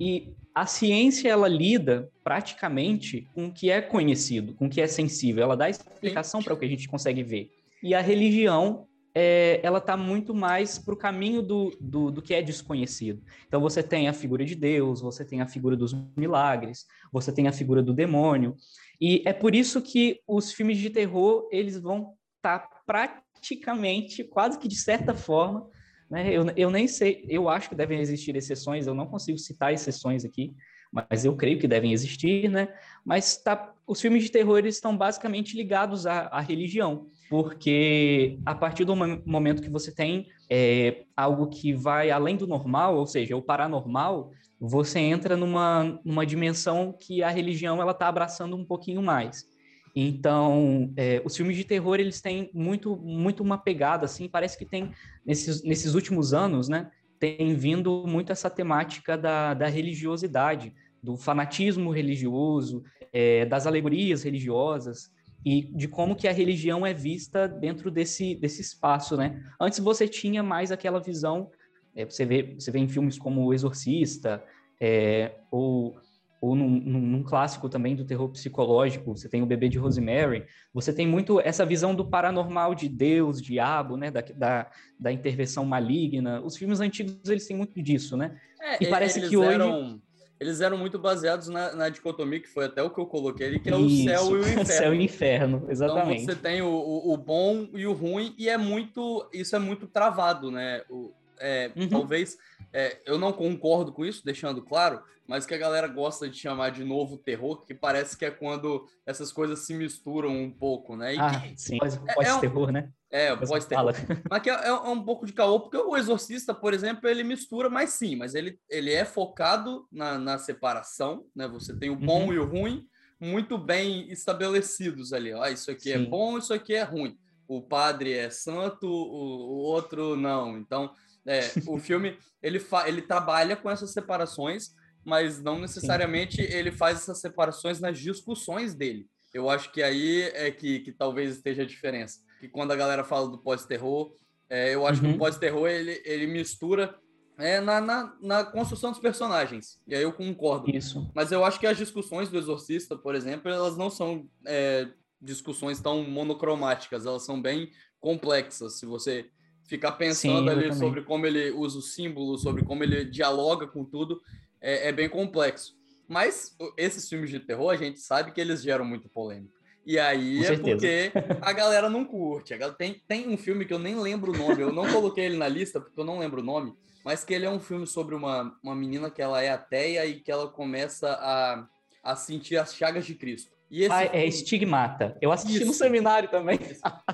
[0.04, 4.88] E a ciência ela lida praticamente com o que é conhecido, com o que é
[4.88, 5.44] sensível.
[5.44, 7.52] Ela dá explicação para o que a gente consegue ver.
[7.84, 12.34] E a religião é, ela está muito mais para o caminho do, do, do, que
[12.34, 13.22] é desconhecido.
[13.48, 17.48] Então você tem a figura de Deus, você tem a figura dos milagres, você tem
[17.48, 18.56] a figura do demônio.
[19.00, 24.58] E é por isso que os filmes de terror eles vão estar tá praticamente, quase
[24.58, 25.70] que de certa forma,
[26.12, 26.30] né?
[26.30, 30.26] Eu, eu nem sei, eu acho que devem existir exceções, eu não consigo citar exceções
[30.26, 30.54] aqui,
[30.92, 32.68] mas eu creio que devem existir, né?
[33.06, 38.54] Mas tá, os filmes de terror eles estão basicamente ligados à, à religião, porque a
[38.54, 43.38] partir do momento que você tem é, algo que vai além do normal, ou seja,
[43.38, 49.02] o paranormal, você entra numa, numa dimensão que a religião ela está abraçando um pouquinho
[49.02, 49.50] mais.
[49.96, 54.66] Então, é, os filmes de terror, eles têm muito, muito uma pegada, assim, parece que
[54.66, 54.92] tem,
[55.26, 56.90] nesses, nesses últimos anos, né,
[57.20, 60.74] tem vindo muito essa temática da, da religiosidade,
[61.04, 65.12] do fanatismo religioso, é, das alegorias religiosas,
[65.46, 69.44] e de como que a religião é vista dentro desse, desse espaço, né?
[69.60, 71.50] Antes você tinha mais aquela visão,
[71.96, 74.44] é, você, vê, você vê em filmes como O Exorcista,
[74.80, 75.96] é, ou
[76.42, 80.92] ou num, num, clássico também do terror psicológico, você tem o Bebê de Rosemary, você
[80.92, 86.42] tem muito essa visão do paranormal de Deus, diabo, né, da, da, da intervenção maligna.
[86.42, 88.36] Os filmes antigos, eles têm muito disso, né?
[88.60, 89.54] É, e parece que hoje...
[89.54, 90.02] Eram,
[90.40, 93.60] eles eram muito baseados na, na, dicotomia, que foi até o que eu coloquei ali,
[93.60, 94.66] que é o Isso, céu e o inferno.
[94.66, 96.24] céu e inferno, exatamente.
[96.24, 99.30] Então você tem o, o, o, bom e o ruim, e é muito...
[99.32, 100.82] Isso é muito travado, né?
[100.90, 101.88] O, é, uhum.
[101.88, 102.38] Talvez
[102.74, 105.02] é, eu não concordo com isso, deixando claro,
[105.32, 108.86] mas que a galera gosta de chamar de novo terror, que parece que é quando
[109.06, 111.16] essas coisas se misturam um pouco, né?
[111.16, 112.90] E ah, que, sim, pós-terror, é, é um, né?
[113.10, 113.94] É, pós-terror.
[114.30, 117.70] Mas que é, é, um pouco de caô, porque o Exorcista, por exemplo, ele mistura,
[117.70, 121.48] mas sim, mas ele, ele é focado na, na separação, né?
[121.48, 122.34] Você tem o bom uhum.
[122.34, 122.86] e o ruim
[123.18, 125.34] muito bem estabelecidos ali.
[125.34, 126.04] Ó, isso aqui é sim.
[126.04, 127.18] é bom, isso aqui é ruim.
[127.48, 130.58] O padre é santo, o, o outro não.
[130.58, 130.92] Então,
[131.26, 136.54] é, o filme ele, fa ele trabalha com essas separações, mas não necessariamente Sim.
[136.54, 139.08] ele faz essas separações nas discussões dele.
[139.34, 142.20] Eu acho que aí é que, que talvez esteja a diferença.
[142.40, 144.14] Que quando a galera fala do pós-terror,
[144.50, 145.08] é, eu acho uhum.
[145.08, 145.20] que o uhum.
[145.20, 146.96] pós-terror ele, ele mistura
[147.38, 149.80] é na, na, na, construção dos personagens.
[149.88, 150.70] E aí eu concordo.
[150.70, 151.10] Isso.
[151.16, 154.88] Mas eu acho que as discussões do Exorcista, por exemplo, elas não são é,
[155.20, 158.78] discussões tão monocromáticas, elas são bem complexas.
[158.78, 159.30] Se você
[159.68, 163.86] ficar pensando Sim, ali sobre como ele usa os símbolos, sobre como ele dialoga com
[163.86, 164.22] tudo,
[164.62, 165.76] é, é bem complexo.
[166.08, 169.62] Mas esses filmes de terror, a gente sabe que eles geram muito polêmica.
[169.86, 172.54] E aí é porque a galera não curte.
[172.78, 175.48] Tem, tem um filme que eu nem lembro o nome, eu não coloquei ele na
[175.48, 178.56] lista porque eu não lembro o nome, mas que ele é um filme sobre uma,
[178.62, 181.66] uma menina que ela é ateia e que ela começa a,
[182.04, 183.52] a sentir as chagas de Cristo.
[183.70, 185.18] E esse ah, é Estigmata.
[185.22, 185.68] Eu assisti Isso.
[185.68, 186.60] no seminário também.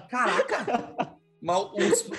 [0.10, 1.14] Caraca!
[1.40, 2.10] Mas, os,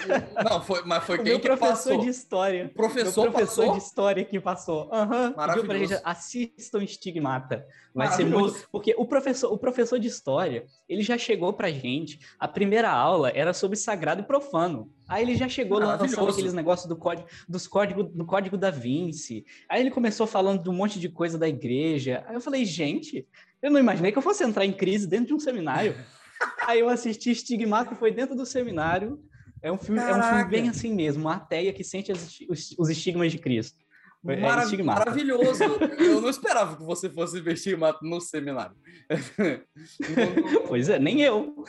[0.49, 1.99] não, foi, mas foi o quem que professor passou?
[1.99, 2.67] de história.
[2.67, 3.73] O professor, meu professor passou?
[3.73, 4.91] de história que passou.
[4.93, 7.67] Uhum, pra gente, assistam Estigmata.
[7.93, 8.69] Vai ser muito...
[8.71, 13.31] Porque o professor, o professor de história, ele já chegou pra gente, a primeira aula
[13.35, 14.89] era sobre sagrado e profano.
[15.09, 19.45] Aí ele já chegou lançando aqueles negócios do código, dos código, do código da Vinci.
[19.69, 22.25] Aí ele começou falando de um monte de coisa da igreja.
[22.29, 23.27] Aí eu falei, gente,
[23.61, 25.97] eu não imaginei que eu fosse entrar em crise dentro de um seminário.
[26.67, 29.21] Aí eu assisti Estigmata, foi dentro do seminário.
[29.63, 32.75] É um filme, é um filme bem assim mesmo, uma ateia que sente as, os,
[32.79, 33.79] os estigmas de Cristo.
[34.27, 35.63] É Marav maravilhoso.
[35.99, 38.77] Eu não esperava que você fosse ver estigmata no seminário.
[40.69, 41.65] pois é, nem eu.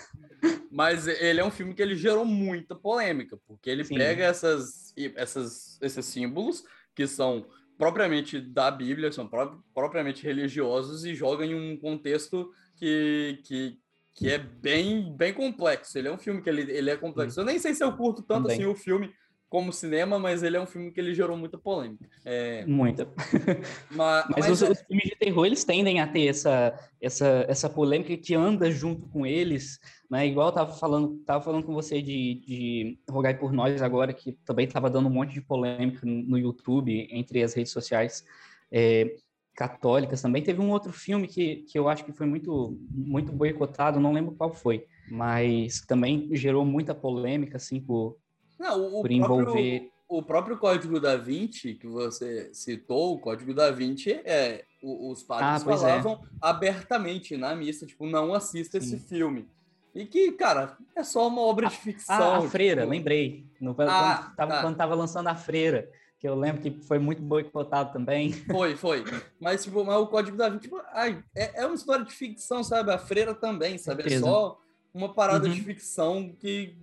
[0.71, 3.95] Mas ele é um filme que ele gerou muita polêmica, porque ele Sim.
[3.95, 6.63] pega essas, essas, esses símbolos
[6.95, 7.45] que são
[7.77, 13.79] propriamente da Bíblia, são pro, propriamente religiosos e joga em um contexto que, que,
[14.19, 15.97] que é bem, bem complexo.
[15.97, 17.39] Ele é um filme que ele, ele é complexo.
[17.39, 18.57] Eu nem sei se eu curto tanto Também.
[18.57, 19.09] assim o filme
[19.47, 22.05] como cinema, mas ele é um filme que ele gerou muita polêmica.
[22.25, 22.65] É...
[22.65, 23.07] Muita.
[23.89, 24.71] Mas, mas, mas os, é...
[24.71, 29.07] os, filmes de terror, eles tendem a ter essa, essa, essa polêmica que anda junto
[29.07, 29.79] com eles,
[30.11, 30.27] né?
[30.27, 34.33] Igual eu tava falando, tava falando com você de, de Rogai por Nós agora, que
[34.45, 38.23] também estava dando um monte de polêmica no YouTube, entre as redes sociais.
[38.71, 39.15] É,
[39.59, 40.41] católicas também.
[40.41, 44.33] Teve um outro filme que, que eu acho que foi muito, muito boicotado, não lembro
[44.33, 48.15] qual foi, mas também gerou muita polêmica, assim, por,
[48.57, 49.91] não, o, por envolver...
[50.07, 55.67] o próprio Código da Vinci, que você citou, o Código da Vinci, é, os padres
[55.67, 55.77] ah, é.
[55.77, 56.27] falavam é.
[56.41, 58.95] abertamente na missa, tipo, não assista Sim.
[58.95, 59.45] esse filme.
[59.93, 62.15] E que, cara, é só uma obra de ficção.
[62.15, 62.91] Ah, a Freira, tipo...
[62.91, 63.45] lembrei.
[63.59, 63.89] No, ah, quando,
[64.37, 64.61] tava, tá.
[64.61, 65.89] quando tava lançando a Freira
[66.19, 68.33] que eu lembro que foi muito boicotado também.
[68.33, 69.05] Foi, foi.
[69.39, 72.61] Mas, tipo, mas o Código da Vinci, tipo, ai, é, é uma história de ficção,
[72.63, 72.91] sabe?
[72.91, 74.03] A freira também, sabe?
[74.13, 74.59] É só
[74.93, 75.53] uma parada uhum.
[75.53, 76.75] de ficção que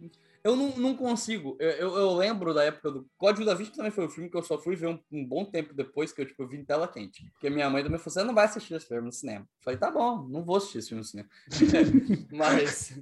[0.46, 1.56] eu não, não consigo.
[1.58, 4.36] Eu, eu, eu, lembro da época do Código da Vinci também foi um filme que
[4.36, 6.64] eu só fui ver um, um bom tempo depois que eu, tipo, eu vi em
[6.64, 7.28] tela quente.
[7.32, 9.40] Porque minha mãe também falou: você não vai assistir esse filme no cinema.
[9.40, 11.28] Eu falei, tá bom, não vou assistir esse filme no cinema.
[12.30, 12.96] Mas.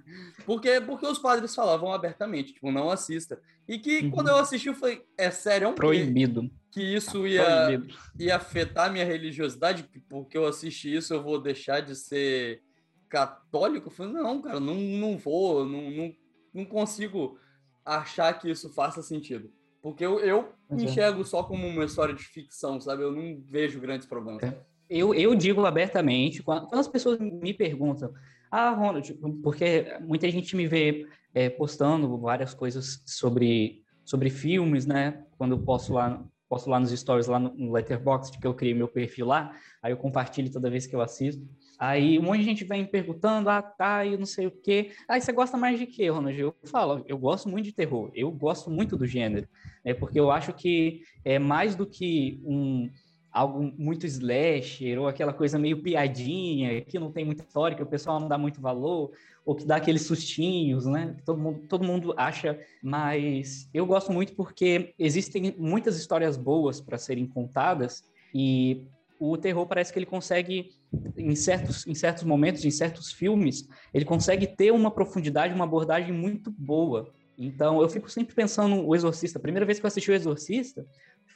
[0.46, 3.38] Porque, porque os padres falavam abertamente, tipo, não assista.
[3.68, 4.10] E que uhum.
[4.10, 6.50] quando eu assisti, eu falei, é sério, é um Proibido.
[6.70, 7.78] Que isso ia,
[8.18, 12.62] ia afetar minha religiosidade, porque eu assisti isso, eu vou deixar de ser
[13.06, 13.88] católico?
[13.88, 16.23] Eu falei, não, cara, não, não vou, não, não
[16.54, 17.38] não consigo
[17.84, 19.50] achar que isso faça sentido.
[19.82, 20.74] Porque eu, eu é.
[20.76, 23.02] enxergo só como uma história de ficção, sabe?
[23.02, 24.42] Eu não vejo grandes problemas.
[24.42, 24.56] É.
[24.88, 28.12] Eu, eu digo abertamente, quando, as pessoas me perguntam,
[28.50, 35.24] ah, Ronald, porque muita gente me vê é, postando várias coisas sobre, sobre filmes, né?
[35.36, 36.22] Quando eu posto lá,
[36.54, 39.50] posto lá nos stories, lá no Letterboxd, que eu criei meu perfil lá,
[39.82, 41.44] aí eu compartilho toda vez que eu assisto.
[41.76, 44.92] Aí um monte de gente vem perguntando, ah, tá, e não sei o quê.
[45.08, 46.38] Aí você gosta mais de quê, Ronald?
[46.38, 49.48] Eu falo, eu gosto muito de terror, eu gosto muito do gênero,
[49.84, 49.92] né?
[49.94, 52.88] Porque eu acho que é mais do que um
[53.32, 57.86] algo muito slasher ou aquela coisa meio piadinha, que não tem muita história, que o
[57.86, 59.10] pessoal não dá muito valor,
[59.44, 61.16] ou que dá aqueles sustinhos, né?
[61.24, 66.96] Todo mundo, todo mundo acha, mas eu gosto muito porque existem muitas histórias boas para
[66.96, 68.02] serem contadas
[68.34, 68.82] e
[69.18, 70.70] o terror parece que ele consegue,
[71.16, 76.12] em certos, em certos momentos, em certos filmes, ele consegue ter uma profundidade, uma abordagem
[76.12, 77.12] muito boa.
[77.38, 79.38] Então, eu fico sempre pensando o Exorcista.
[79.38, 80.84] A primeira vez que eu assisti o Exorcista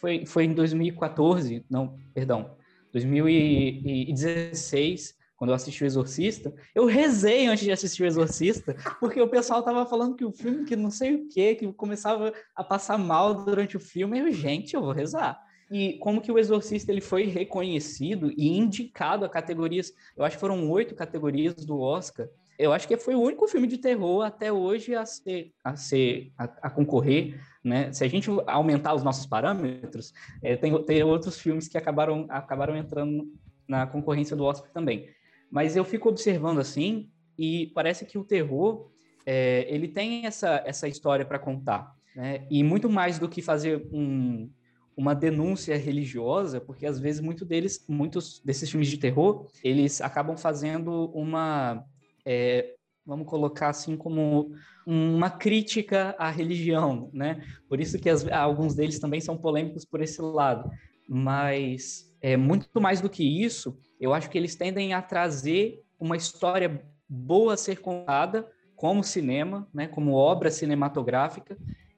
[0.01, 2.57] foi, foi em 2014, não, perdão,
[2.93, 6.53] 2016, quando eu assisti o Exorcista.
[6.75, 10.67] Eu rezei antes de assistir o Exorcista, porque o pessoal tava falando que o filme,
[10.67, 14.19] que não sei o quê, que começava a passar mal durante o filme.
[14.19, 19.25] Eu, gente, eu vou rezar e como que o Exorcista ele foi reconhecido e indicado
[19.25, 22.29] a categorias, eu acho que foram oito categorias do Oscar.
[22.59, 26.33] Eu acho que foi o único filme de terror até hoje a ser a ser
[26.37, 27.93] a, a concorrer, né?
[27.93, 30.13] Se a gente aumentar os nossos parâmetros,
[30.43, 33.31] é, tem, tem outros filmes que acabaram acabaram entrando
[33.69, 35.09] na concorrência do Oscar também.
[35.51, 38.91] Mas eu fico observando assim e parece que o terror
[39.25, 42.47] é, ele tem essa essa história para contar, né?
[42.51, 44.51] E muito mais do que fazer um
[44.99, 50.37] uma denúncia religiosa, porque às vezes muito deles, muitos desses filmes de terror, eles acabam
[50.37, 51.85] fazendo uma,
[52.27, 52.75] é,
[53.07, 54.51] vamos colocar assim como
[54.85, 57.41] uma crítica à religião, né?
[57.69, 60.69] Por isso que as, alguns deles também são polêmicos por esse lado.
[61.09, 66.17] Mas é muito mais do que isso, eu acho que eles tendem a trazer uma
[66.17, 71.57] história boa a ser contada como cinema, né, como obra cinematográfica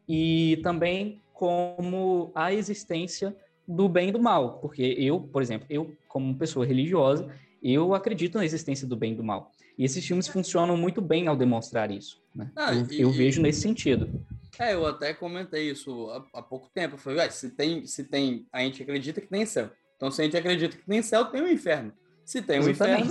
[0.09, 3.37] e também como a existência
[3.67, 7.31] do bem e do mal, porque eu, por exemplo, eu como pessoa religiosa,
[7.63, 9.53] eu acredito na existência do bem e do mal.
[9.79, 12.21] E esses filmes funcionam muito bem ao demonstrar isso.
[12.35, 12.51] Né?
[12.57, 14.11] Ah, eu, e, eu, vejo nesse sentido.
[14.59, 16.95] É, eu até comentei isso há, há pouco tempo.
[16.95, 19.71] Eu falei, se tem, se tem, a gente acredita que tem céu.
[20.01, 21.93] Então, se a gente acredita que tem céu, tem o um inferno.
[22.25, 23.07] Se tem o um inferno,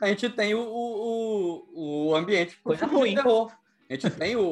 [0.00, 3.14] a gente tem o, o, o ambiente Coisa ruim.
[3.14, 3.52] terror.
[3.90, 4.42] A gente tem o,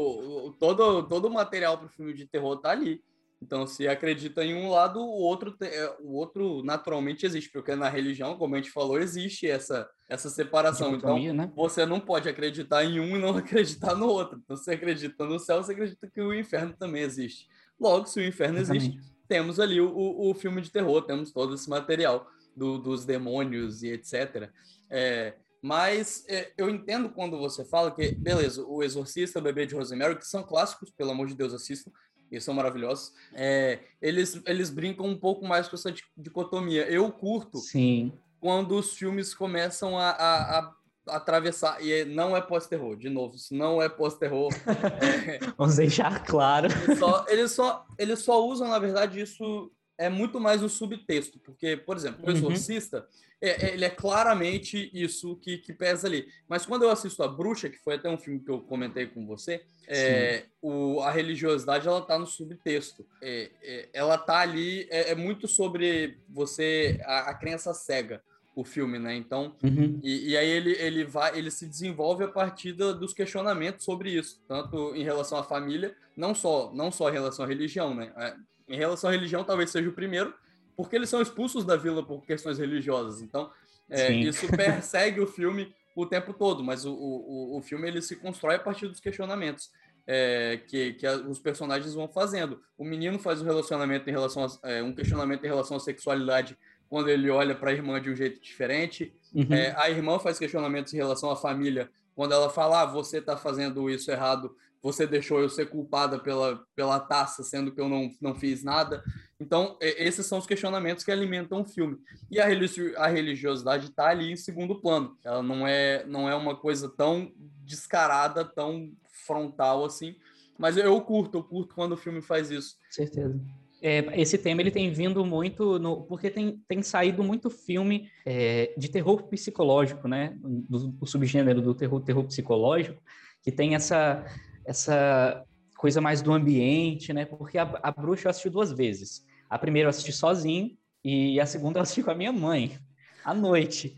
[0.48, 3.02] o, todo, todo o material para o filme de terror tá ali.
[3.40, 7.88] Então, se acredita em um lado, o outro, é, o outro naturalmente existe, porque na
[7.88, 10.94] religião, como a gente falou, existe essa, essa separação.
[10.94, 11.50] Então, né?
[11.56, 14.38] você não pode acreditar em um e não acreditar no outro.
[14.44, 17.48] Então, você acredita no céu, você acredita que o inferno também existe.
[17.80, 21.54] Logo, se o inferno existe, temos ali o, o, o, filme de terror, temos todo
[21.54, 22.26] esse material
[22.56, 24.50] do, dos demônios e etc.
[24.90, 29.74] É, mas é, eu entendo quando você fala que, beleza, o Exorcista, o Bebê de
[29.74, 31.90] Rosemary, que são clássicos, pelo amor de Deus, assistam,
[32.30, 33.12] eles são maravilhosos.
[33.34, 36.88] É, eles, eles brincam um pouco mais com essa dicotomia.
[36.88, 38.12] Eu curto Sim.
[38.38, 40.74] quando os filmes começam a, a, a
[41.10, 41.82] atravessar.
[41.84, 44.52] E não é pós-terror, de novo, isso não é pós-terror.
[45.26, 45.38] é...
[45.56, 46.68] Vamos deixar claro.
[46.68, 51.40] Eles só, eles, só, eles só usam, na verdade, isso é muito mais o subtexto,
[51.40, 52.30] porque, por exemplo, o.
[52.30, 53.04] Exorcista, uhum.
[53.42, 56.28] é, ele é claramente isso que, que pesa ali.
[56.48, 59.26] Mas quando eu assisto A Bruxa, que foi até um filme que eu comentei com
[59.26, 63.04] você, é, o, a religiosidade, ela tá no subtexto.
[63.20, 68.22] É, é ela tá ali, é, é, muito sobre você, a, a crença cega
[68.60, 69.14] o filme, né?
[69.14, 70.00] Então, uhum.
[70.02, 74.10] e, e, aí ele, ele vai, ele se desenvolve a partir da, dos questionamentos sobre
[74.10, 78.12] isso, tanto em relação à família, não só, não só em relação à religião, né?
[78.16, 78.34] É,
[78.68, 80.34] em relação à religião, talvez seja o primeiro,
[80.76, 83.22] porque eles são expulsos da vila por questões religiosas.
[83.22, 83.48] Então,
[83.88, 88.16] é, isso persegue o filme o tempo todo, mas o, o, o filme ele se
[88.16, 89.70] constrói a partir dos questionamentos
[90.04, 92.60] é, que, que a, os personagens vão fazendo.
[92.76, 96.58] O menino faz um relacionamento em relação a, é, um questionamento em relação à sexualidade
[96.88, 99.14] quando ele olha para a irmã de um jeito diferente.
[99.34, 99.46] Uhum.
[99.50, 103.36] É, a irmã faz questionamentos em relação à família quando ela fala, ah, você está
[103.36, 108.14] fazendo isso errado você deixou eu ser culpada pela, pela taça, sendo que eu não,
[108.20, 109.02] não fiz nada.
[109.40, 111.98] Então, esses são os questionamentos que alimentam o filme.
[112.30, 115.16] E a, religi a religiosidade está ali em segundo plano.
[115.24, 117.32] Ela não é, não é uma coisa tão
[117.64, 118.90] descarada, tão
[119.26, 120.16] frontal assim.
[120.56, 122.76] Mas eu curto, eu curto quando o filme faz isso.
[122.90, 123.38] Certeza.
[123.80, 128.74] É, esse tema ele tem vindo muito no, porque tem, tem saído muito filme é,
[128.76, 130.36] de terror psicológico, né?
[130.42, 133.00] Do, do subgênero do terror, terror psicológico,
[133.42, 134.24] que tem essa
[134.66, 135.44] essa
[135.78, 137.24] coisa mais do ambiente, né?
[137.24, 139.24] Porque a, a Bruxa eu assisti duas vezes.
[139.48, 142.76] A primeira eu assisti sozinho e a segunda eu assisti com a minha mãe
[143.24, 143.96] à noite.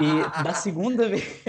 [0.00, 1.42] E da segunda vez,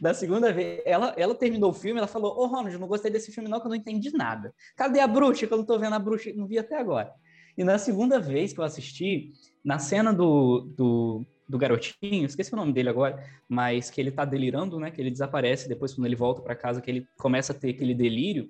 [0.00, 3.10] da segunda vez, ela, ela terminou o filme, ela falou: "Ô, oh, Ronald, não gostei
[3.10, 4.54] desse filme não, que eu não entendi nada.
[4.76, 5.46] Cadê a bruxa?
[5.46, 7.12] Que eu não tô vendo a bruxa, não vi até agora".
[7.58, 9.32] E na segunda vez que eu assisti,
[9.64, 14.24] na cena do, do do garotinho, esqueci o nome dele agora, mas que ele tá
[14.24, 14.90] delirando, né?
[14.90, 17.92] Que ele desaparece depois quando ele volta para casa, que ele começa a ter aquele
[17.92, 18.48] delírio.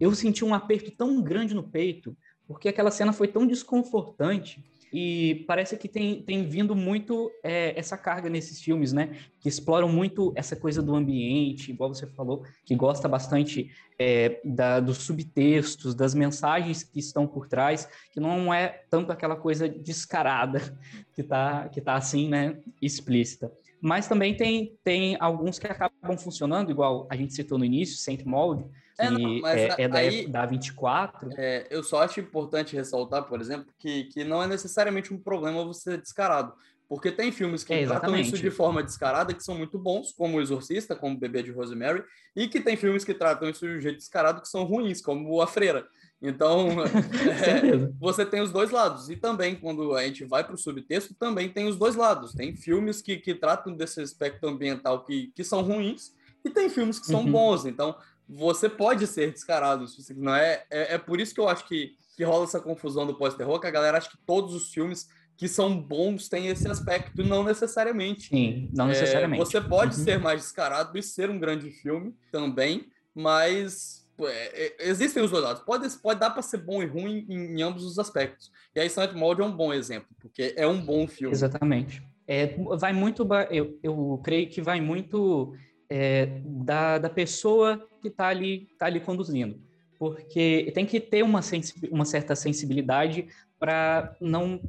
[0.00, 2.16] Eu senti um aperto tão grande no peito,
[2.48, 7.96] porque aquela cena foi tão desconfortante e parece que tem, tem vindo muito é, essa
[7.96, 9.16] carga nesses filmes, né?
[9.40, 14.80] Que exploram muito essa coisa do ambiente, igual você falou, que gosta bastante é, da,
[14.80, 20.60] dos subtextos, das mensagens que estão por trás, que não é tanto aquela coisa descarada
[21.14, 22.58] que tá, que tá assim, né?
[22.82, 23.52] Explícita.
[23.80, 28.24] Mas também tem, tem alguns que acabam funcionando, igual a gente citou no início, Saint
[28.24, 28.66] Mold,
[29.06, 31.30] é, não, é, é da, aí, da 24.
[31.36, 35.64] É, eu só acho importante ressaltar, por exemplo, que, que não é necessariamente um problema
[35.64, 36.52] você ser descarado.
[36.88, 40.36] Porque tem filmes que é, tratam isso de forma descarada que são muito bons, como
[40.36, 42.02] O Exorcista, como O Bebê de Rosemary,
[42.34, 45.40] e que tem filmes que tratam isso de um jeito descarado que são ruins, como
[45.40, 45.86] A Freira.
[46.20, 46.68] Então,
[47.30, 49.08] é, você tem os dois lados.
[49.08, 52.32] E também, quando a gente vai para o subtexto, também tem os dois lados.
[52.32, 56.12] Tem filmes que, que tratam desse aspecto ambiental que, que são ruins,
[56.44, 57.30] e tem filmes que são uhum.
[57.30, 57.66] bons.
[57.66, 57.94] Então,
[58.30, 59.84] você pode ser descarado.
[60.16, 63.16] Não é, é, é por isso que eu acho que, que rola essa confusão do
[63.16, 67.24] pós-terror, que a galera acha que todos os filmes que são bons têm esse aspecto,
[67.24, 68.28] não necessariamente.
[68.28, 69.42] Sim, não necessariamente.
[69.42, 70.04] É, você pode uhum.
[70.04, 75.42] ser mais descarado e ser um grande filme também, mas é, é, existem os dois
[75.42, 75.62] lados.
[75.62, 78.52] Pode, pode dar para ser bom e ruim em, em, ambos os aspectos.
[78.74, 81.34] E aí, Silent Mode é um bom exemplo, porque é um bom filme.
[81.34, 82.02] Exatamente.
[82.26, 85.54] É, vai muito, eu, eu creio que vai muito
[85.90, 89.60] é, da, da pessoa que está ali, tá ali conduzindo.
[89.98, 91.40] Porque tem que ter uma,
[91.90, 93.28] uma certa sensibilidade
[93.58, 94.60] para não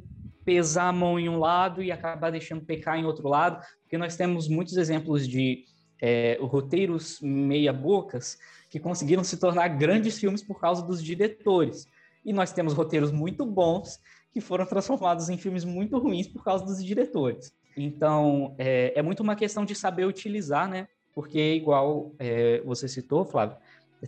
[0.44, 4.16] pesar a mão em um lado e acabar deixando pecar em outro lado, porque nós
[4.16, 5.64] temos muitos exemplos de
[6.00, 8.36] é, roteiros meia-bocas
[8.68, 11.86] que conseguiram se tornar grandes filmes por causa dos diretores.
[12.24, 14.00] E nós temos roteiros muito bons
[14.32, 17.52] que foram transformados em filmes muito ruins por causa dos diretores.
[17.76, 20.88] Então, é, é muito uma questão de saber utilizar, né?
[21.14, 23.56] Porque, igual é, você citou, Flávio,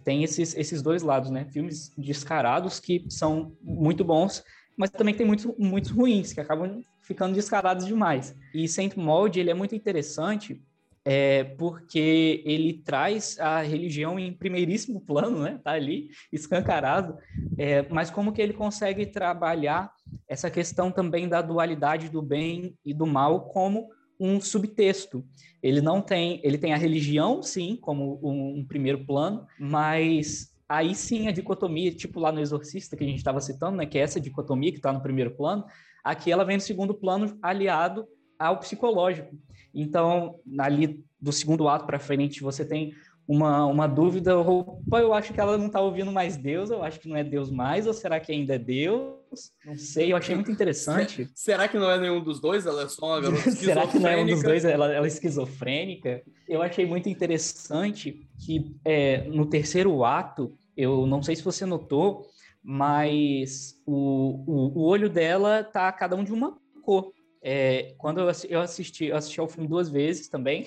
[0.03, 1.45] tem esses, esses dois lados, né?
[1.45, 4.43] Filmes descarados que são muito bons,
[4.77, 8.35] mas também tem muitos, muitos ruins, que acabam ficando descarados demais.
[8.53, 10.61] E Saint Mold, ele é muito interessante
[11.05, 15.61] é, porque ele traz a religião em primeiríssimo plano, né?
[15.63, 17.19] Tá ali, escancarado.
[17.59, 19.93] É, mas como que ele consegue trabalhar
[20.27, 25.25] essa questão também da dualidade do bem e do mal como um subtexto.
[25.63, 30.95] Ele não tem, ele tem a religião, sim, como um, um primeiro plano, mas aí
[30.95, 33.87] sim a dicotomia, tipo lá no Exorcista que a gente estava citando, né?
[33.87, 35.65] Que é essa dicotomia que está no primeiro plano,
[36.03, 38.07] aqui ela vem no segundo plano aliado
[38.39, 39.37] ao psicológico.
[39.75, 42.93] Então, ali do segundo ato para frente, você tem
[43.27, 47.01] uma, uma dúvida, opa, eu acho que ela não está ouvindo mais Deus, eu acho
[47.01, 49.53] que não é Deus mais, ou será que ainda é Deus?
[49.65, 51.29] Não sei, eu achei muito interessante.
[51.35, 52.67] Será que não é nenhum dos dois?
[52.67, 54.65] Ela é só uma garota Será que não é um dos dois?
[54.65, 56.23] Ela, ela é esquizofrênica?
[56.49, 62.27] Eu achei muito interessante que é, no terceiro ato, eu não sei se você notou,
[62.63, 67.13] mas o, o, o olho dela tá cada um de uma cor.
[67.43, 70.67] É, quando eu, eu assisti, eu assisti ao filme duas vezes também.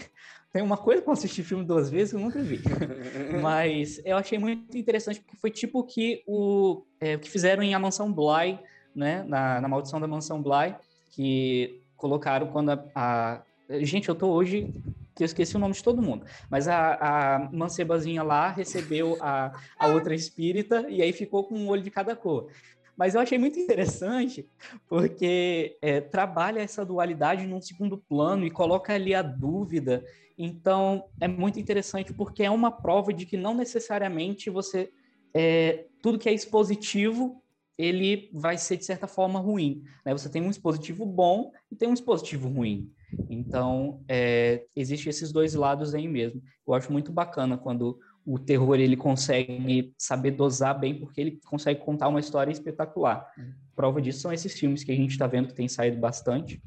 [0.51, 2.61] Tem uma coisa para assistir filme duas vezes eu nunca vi.
[3.41, 7.79] Mas eu achei muito interessante porque foi tipo que o é, que fizeram em A
[7.79, 8.59] Mansão Bly,
[8.95, 9.23] né?
[9.27, 10.75] Na, na Maldição da Mansão Bly,
[11.11, 13.43] que colocaram quando a, a...
[13.81, 14.73] Gente, eu tô hoje
[15.17, 19.51] que eu esqueci o nome de todo mundo, mas a, a mancebazinha lá recebeu a,
[19.77, 22.49] a outra espírita e aí ficou com um olho de cada cor.
[22.95, 24.47] Mas eu achei muito interessante
[24.87, 30.03] porque é, trabalha essa dualidade num segundo plano e coloca ali a dúvida.
[30.37, 34.91] Então é muito interessante porque é uma prova de que não necessariamente você
[35.33, 37.41] é, tudo que é expositivo
[37.77, 39.83] ele vai ser de certa forma ruim.
[40.03, 40.11] Né?
[40.11, 42.91] Você tem um dispositivo bom e tem um dispositivo ruim.
[43.29, 46.41] Então, é, existe esses dois lados aí mesmo.
[46.67, 51.79] Eu acho muito bacana quando o terror ele consegue saber dosar bem, porque ele consegue
[51.79, 53.25] contar uma história espetacular.
[53.75, 56.61] Prova disso são esses filmes que a gente está vendo que tem saído bastante.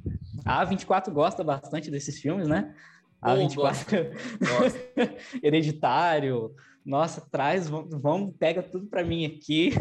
[0.44, 2.74] A A24 gosta bastante desses filmes, né?
[3.20, 4.12] A A24
[5.42, 6.54] Hereditário.
[6.84, 9.72] Nossa, traz, vamos, pega tudo para mim aqui.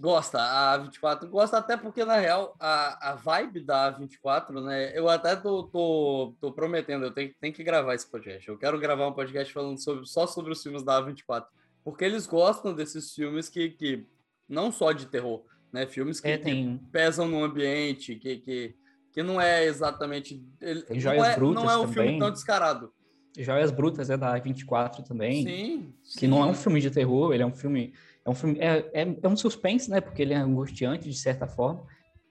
[0.00, 4.98] Gosta, a 24 gosta até porque, na real, a, a vibe da 24, né?
[4.98, 8.48] Eu até tô, tô, tô prometendo, eu tenho, tenho que gravar esse podcast.
[8.48, 11.48] Eu quero gravar um podcast falando sobre, só sobre os filmes da 24.
[11.84, 14.06] Porque eles gostam desses filmes que, que
[14.48, 15.86] não só de terror, né?
[15.86, 16.78] Filmes que, é, tem...
[16.78, 18.74] que pesam no ambiente, que, que,
[19.12, 20.42] que não é exatamente.
[20.60, 21.94] Ele, tem joias não é, brutas não é um também.
[21.94, 22.92] filme tão descarado.
[23.38, 25.42] Joias Brutas é da 24 também.
[25.44, 25.94] Sim.
[26.02, 26.26] Que sim.
[26.26, 27.94] não é um filme de terror, ele é um filme
[28.24, 30.00] é um filme, é, é, é um suspense, né?
[30.00, 31.84] Porque ele é angustiante, de certa forma.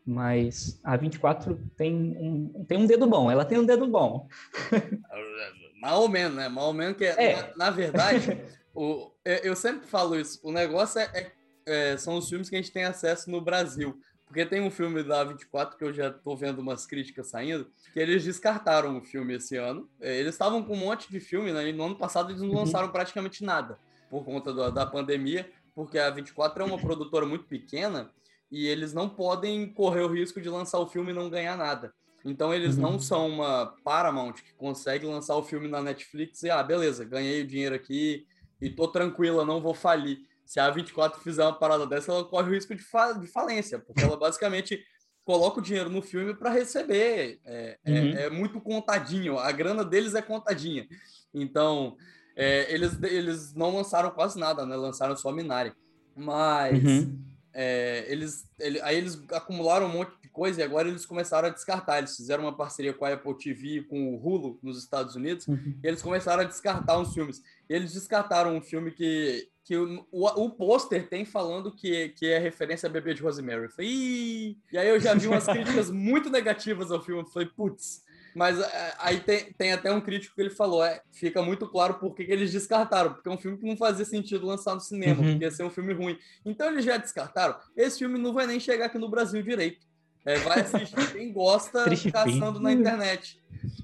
[0.05, 4.27] Mas a 24 tem um, tem um dedo bom, ela tem um dedo bom.
[5.81, 6.47] Mal ou menos, né?
[6.47, 7.35] Mal ou menos que, é.
[7.35, 8.39] na, na verdade,
[8.73, 11.31] o, eu sempre falo isso, o negócio é, é,
[11.65, 13.99] é, são os filmes que a gente tem acesso no Brasil.
[14.31, 17.99] Porque tem um filme da 24 que eu já tô vendo umas críticas saindo, que
[17.99, 19.89] eles descartaram o filme esse ano.
[19.99, 21.67] É, eles estavam com um monte de filme, né?
[21.67, 22.59] E no ano passado eles não uhum.
[22.59, 22.93] lançaram uhum.
[22.93, 23.77] praticamente nada
[24.09, 28.11] por conta do, da pandemia porque a 24 é uma produtora muito pequena
[28.51, 31.93] e eles não podem correr o risco de lançar o filme e não ganhar nada.
[32.23, 32.81] Então eles uhum.
[32.83, 37.41] não são uma Paramount que consegue lançar o filme na Netflix e ah, beleza, ganhei
[37.41, 38.27] o dinheiro aqui
[38.61, 40.19] e tô tranquila, não vou falir.
[40.51, 42.83] Se a 24 fizer uma parada dessa, ela corre o risco de,
[43.21, 44.83] de falência, porque ela basicamente
[45.23, 47.39] coloca o dinheiro no filme para receber.
[47.45, 47.97] É, é uhum.
[47.97, 50.85] é, é, muito contadinho, a grana deles é contadinha.
[51.33, 51.95] Então,
[52.35, 54.75] é, eles, eles não lançaram quase nada, né?
[54.75, 55.71] Lançaram só Minari.
[56.13, 57.17] Mas uhum.
[57.53, 61.51] é, eles, ele, aí eles acumularam um monte de coisa e agora eles começaram a
[61.51, 61.99] descartar.
[61.99, 65.79] Eles fizeram uma parceria com a Apple TV com o Hulu nos Estados Unidos uhum.
[65.81, 67.41] e eles começaram a descartar uns filmes.
[67.69, 72.27] E eles descartaram um filme que, que o, o, o pôster tem falando que, que
[72.27, 73.69] é referência a Bebê de Rosemary.
[73.69, 74.57] falei, Ih!
[74.71, 77.29] E aí eu já vi umas críticas muito negativas ao filme.
[77.31, 78.03] falei, putz,
[78.33, 81.95] Mas é, aí tem, tem até um crítico que ele falou, é, fica muito claro
[81.95, 85.21] por que eles descartaram, porque é um filme que não fazia sentido lançar no cinema,
[85.21, 85.31] uhum.
[85.31, 86.17] porque ia ser um filme ruim.
[86.45, 87.55] Então eles já descartaram.
[87.75, 89.90] Esse filme não vai nem chegar aqui no Brasil direito.
[90.25, 93.39] É, vai assistir quem gosta caçando na internet.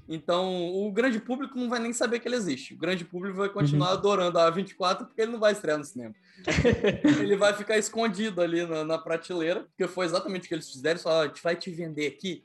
[0.08, 2.74] Então, o grande público não vai nem saber que ele existe.
[2.74, 3.94] O grande público vai continuar uhum.
[3.94, 6.14] adorando a 24 porque ele não vai estrear no cinema.
[7.20, 10.98] ele vai ficar escondido ali na, na, prateleira, porque foi exatamente o que eles fizeram.
[10.98, 12.42] Só, a gente vai te vender aqui.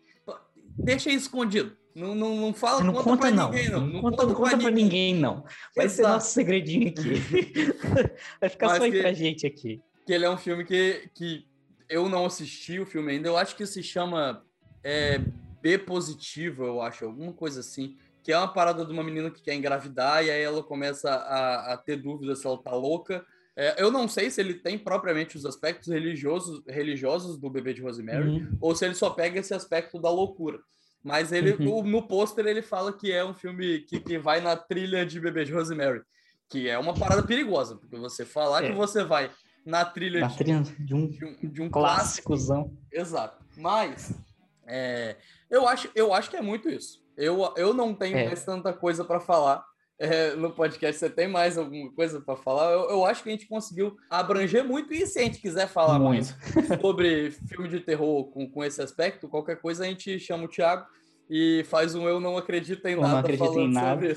[0.77, 1.75] Deixa aí escondido.
[1.95, 3.51] Não, não, não fala não conta, conta não.
[3.51, 3.79] Ninguém, não.
[3.81, 4.83] Não, não conta, conta, conta pra, ninguém.
[4.83, 5.15] ninguém.
[5.15, 5.45] não.
[5.75, 5.95] Vai Exato.
[5.95, 7.13] ser nosso segredinho aqui.
[8.41, 9.81] vai ficar Mas só aí que, pra gente aqui.
[10.05, 11.45] Que ele é um filme que, que
[11.93, 13.27] eu não assisti o filme ainda.
[13.27, 14.43] Eu acho que se chama
[14.83, 15.19] é,
[15.61, 17.95] B positivo, eu acho, alguma coisa assim.
[18.23, 21.73] Que é uma parada de uma menina que quer engravidar e aí ela começa a,
[21.73, 23.23] a ter dúvidas se ela tá louca.
[23.55, 27.83] É, eu não sei se ele tem propriamente os aspectos religiosos, religiosos do bebê de
[27.83, 28.57] Rosemary uhum.
[28.59, 30.59] ou se ele só pega esse aspecto da loucura.
[31.03, 31.79] Mas ele, uhum.
[31.79, 35.19] o, no pôster ele fala que é um filme que, que vai na trilha de
[35.19, 36.01] bebê de Rosemary,
[36.49, 38.67] que é uma parada perigosa, porque você falar é.
[38.69, 39.29] que você vai
[39.65, 42.63] na trilha, na de, trilha de, um, de, um, de um clássicozão.
[42.63, 42.83] Clássico.
[42.91, 43.43] Exato.
[43.57, 44.13] Mas
[44.65, 45.15] é,
[45.49, 47.03] eu, acho, eu acho que é muito isso.
[47.15, 48.25] Eu, eu não tenho é.
[48.25, 49.63] mais tanta coisa para falar.
[49.99, 52.71] É, no podcast, você tem mais alguma coisa para falar?
[52.71, 55.99] Eu, eu, acho que a gente conseguiu abranger muito, e se a gente quiser falar
[55.99, 56.35] muito.
[56.35, 60.47] mais sobre filme de terror com, com esse aspecto, qualquer coisa a gente chama o
[60.47, 60.85] Thiago
[61.29, 63.13] e faz um Eu Não Acredito em eu Nada.
[63.13, 64.13] Não acredito em nada.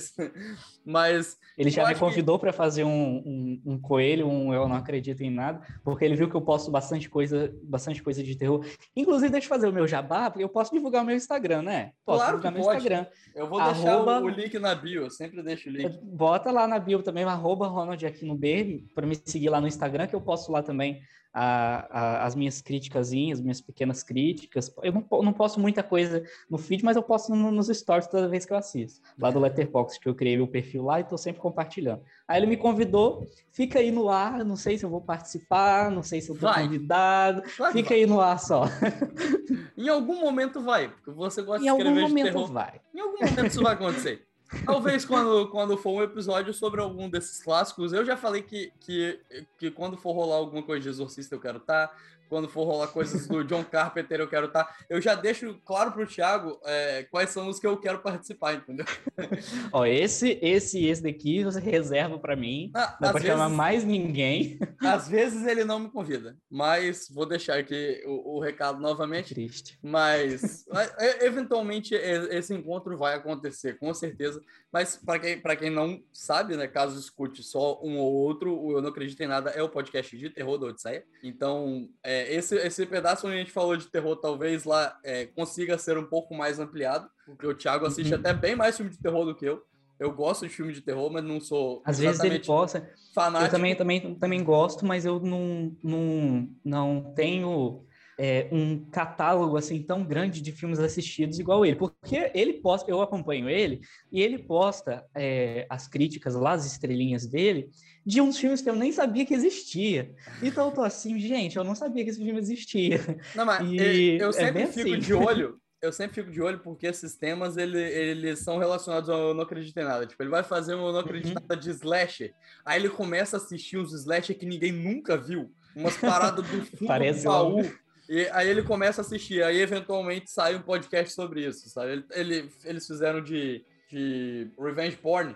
[0.86, 1.36] Mas.
[1.58, 2.42] Ele já me convidou que...
[2.42, 6.30] para fazer um, um, um, coelho, um Eu Não Acredito em Nada, porque ele viu
[6.30, 8.64] que eu posto bastante coisa, bastante coisa de terror.
[8.94, 11.92] Inclusive, deixa eu fazer o meu jabá, porque eu posso divulgar o meu Instagram, né?
[12.04, 12.76] Posso claro divulgar meu pode.
[12.76, 13.06] Instagram.
[13.34, 14.20] Eu vou deixar arroba...
[14.20, 15.98] o link na bio, eu sempre deixo o link.
[16.02, 19.66] Bota lá na bio também, arroba Ronald aqui no B, para me seguir lá no
[19.66, 21.02] Instagram, que eu posto lá também
[21.38, 24.74] a, a, as minhas críticas, as minhas pequenas críticas.
[24.82, 28.26] Eu não, não posto muita coisa no feed, mas eu posto no, nos stories toda
[28.26, 29.02] vez que eu assisto.
[29.18, 32.02] Lá do Letterboxd, que eu criei meu perfil lá e estou sempre compartilhando.
[32.26, 36.02] Aí ele me convidou, fica aí no ar, não sei se eu vou participar, não
[36.02, 37.98] sei se eu estou convidado, vai, fica vai.
[37.98, 38.64] aí no ar só.
[39.76, 42.52] em algum momento vai, porque você gosta em de escrever Em algum momento terror.
[42.52, 42.80] vai.
[42.94, 44.26] Em algum momento isso vai acontecer.
[44.64, 49.18] Talvez quando, quando for um episódio sobre algum desses clássicos, eu já falei que, que,
[49.58, 51.88] que quando for rolar alguma coisa de Exorcista eu quero estar.
[51.88, 51.94] Tá
[52.28, 54.64] quando for rolar coisas do John Carpenter, eu quero estar.
[54.64, 54.76] Tá.
[54.88, 58.86] Eu já deixo claro pro Thiago é, quais são os que eu quero participar, entendeu?
[59.72, 62.70] Ó, esse, esse e esse daqui você reserva para mim.
[62.74, 64.58] Ah, não pode vezes, chamar mais ninguém.
[64.80, 69.34] Às vezes ele não me convida, mas vou deixar aqui o, o recado novamente.
[69.34, 69.78] Triste.
[69.82, 70.64] Mas
[71.20, 74.42] eventualmente esse encontro vai acontecer, com certeza.
[74.72, 78.82] Mas para quem, quem não sabe, né, caso escute só um ou outro, o Eu
[78.82, 81.04] Não Acredito em Nada é o podcast de terror da Odisseia.
[81.22, 85.26] Então, é, é, esse, esse pedaço onde a gente falou de terror, talvez lá é,
[85.26, 88.20] consiga ser um pouco mais ampliado, porque o Thiago assiste uhum.
[88.20, 89.62] até bem mais filme de terror do que eu.
[89.98, 91.82] Eu gosto de filme de terror, mas não sou.
[91.84, 92.86] Às vezes ele possa.
[93.14, 93.46] Fanático.
[93.46, 97.85] Eu também, também, também gosto, mas eu não, não, não tenho
[98.18, 103.02] é, um catálogo assim tão grande de filmes assistidos igual ele, porque ele posta, eu
[103.02, 107.68] acompanho ele e ele posta é, as críticas lá, as estrelinhas dele
[108.04, 110.14] de uns filmes que eu nem sabia que existia.
[110.42, 113.00] Então eu tô assim, gente, eu não sabia que esse filme existia.
[113.34, 114.98] Não, mas e eu, eu é sempre é fico assim.
[114.98, 115.60] de olho.
[115.82, 119.42] Eu sempre fico de olho porque esses temas ele, eles são relacionados ao Eu Não
[119.42, 120.06] Acredito em Nada.
[120.06, 121.46] Tipo, ele vai fazer um Eu Não Acredito em uhum.
[121.48, 122.32] Nada de slasher.
[122.64, 125.52] Aí ele começa a assistir uns slasher que ninguém nunca viu.
[125.74, 127.62] Umas paradas do fundo Parece do baú.
[128.08, 131.92] E aí ele começa a assistir, aí eventualmente sai um podcast sobre isso, sabe?
[131.92, 135.34] Ele, ele eles fizeram de, de Revenge Porn,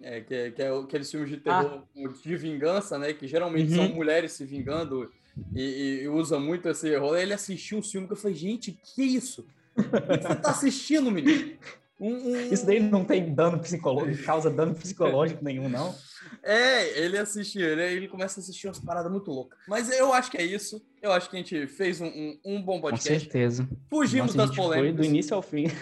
[0.00, 2.08] é, que, que é aqueles filmes de terror ah.
[2.22, 3.12] de vingança, né?
[3.12, 3.86] Que geralmente uhum.
[3.86, 5.10] são mulheres se vingando
[5.54, 7.22] e, e, usa muito esse rolê.
[7.22, 9.46] Ele assistiu um filme que eu falei, gente, que isso?
[9.76, 11.56] O que você tá assistindo, menino?
[12.00, 12.52] Um, um...
[12.52, 15.94] Isso daí não tem dano psicológico, causa dano psicológico nenhum, não.
[16.42, 19.58] É, ele assistiu, ele, ele começa a assistir umas paradas muito loucas.
[19.68, 20.80] Mas eu acho que é isso.
[21.00, 23.08] Eu acho que a gente fez um, um, um bom podcast.
[23.08, 23.68] Com certeza.
[23.90, 24.96] Fugimos Nossa, das polêmicas.
[24.96, 25.66] Foi do início ao fim.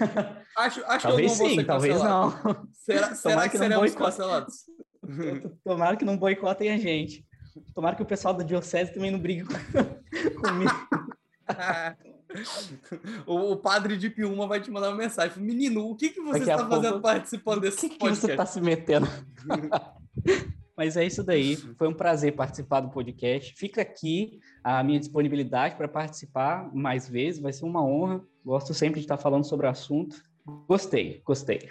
[0.57, 2.67] Acho, acho talvez que eu não sim, talvez não.
[2.73, 4.55] Será, será que, que seremos cancelados?
[5.65, 7.25] Tomara que não boicotem a gente.
[7.73, 10.89] Tomara que o pessoal da Diocese também não brigue comigo.
[13.27, 15.43] O, o, padre de Piuma vai te mandar uma mensagem.
[15.43, 18.19] Menino, o que, que você está fazendo participando desse que podcast?
[18.19, 19.07] O que você está se metendo?
[20.77, 21.57] Mas é isso daí.
[21.57, 23.55] Foi um prazer participar do podcast.
[23.55, 27.41] Fica aqui a minha disponibilidade para participar mais vezes.
[27.41, 28.25] Vai ser uma honra.
[28.43, 30.17] Gosto sempre de estar falando sobre o assunto.
[30.67, 31.69] Gostei, gostei.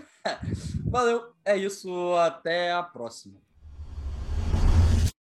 [0.88, 1.24] Valeu.
[1.44, 2.14] É isso.
[2.14, 3.38] Até a próxima.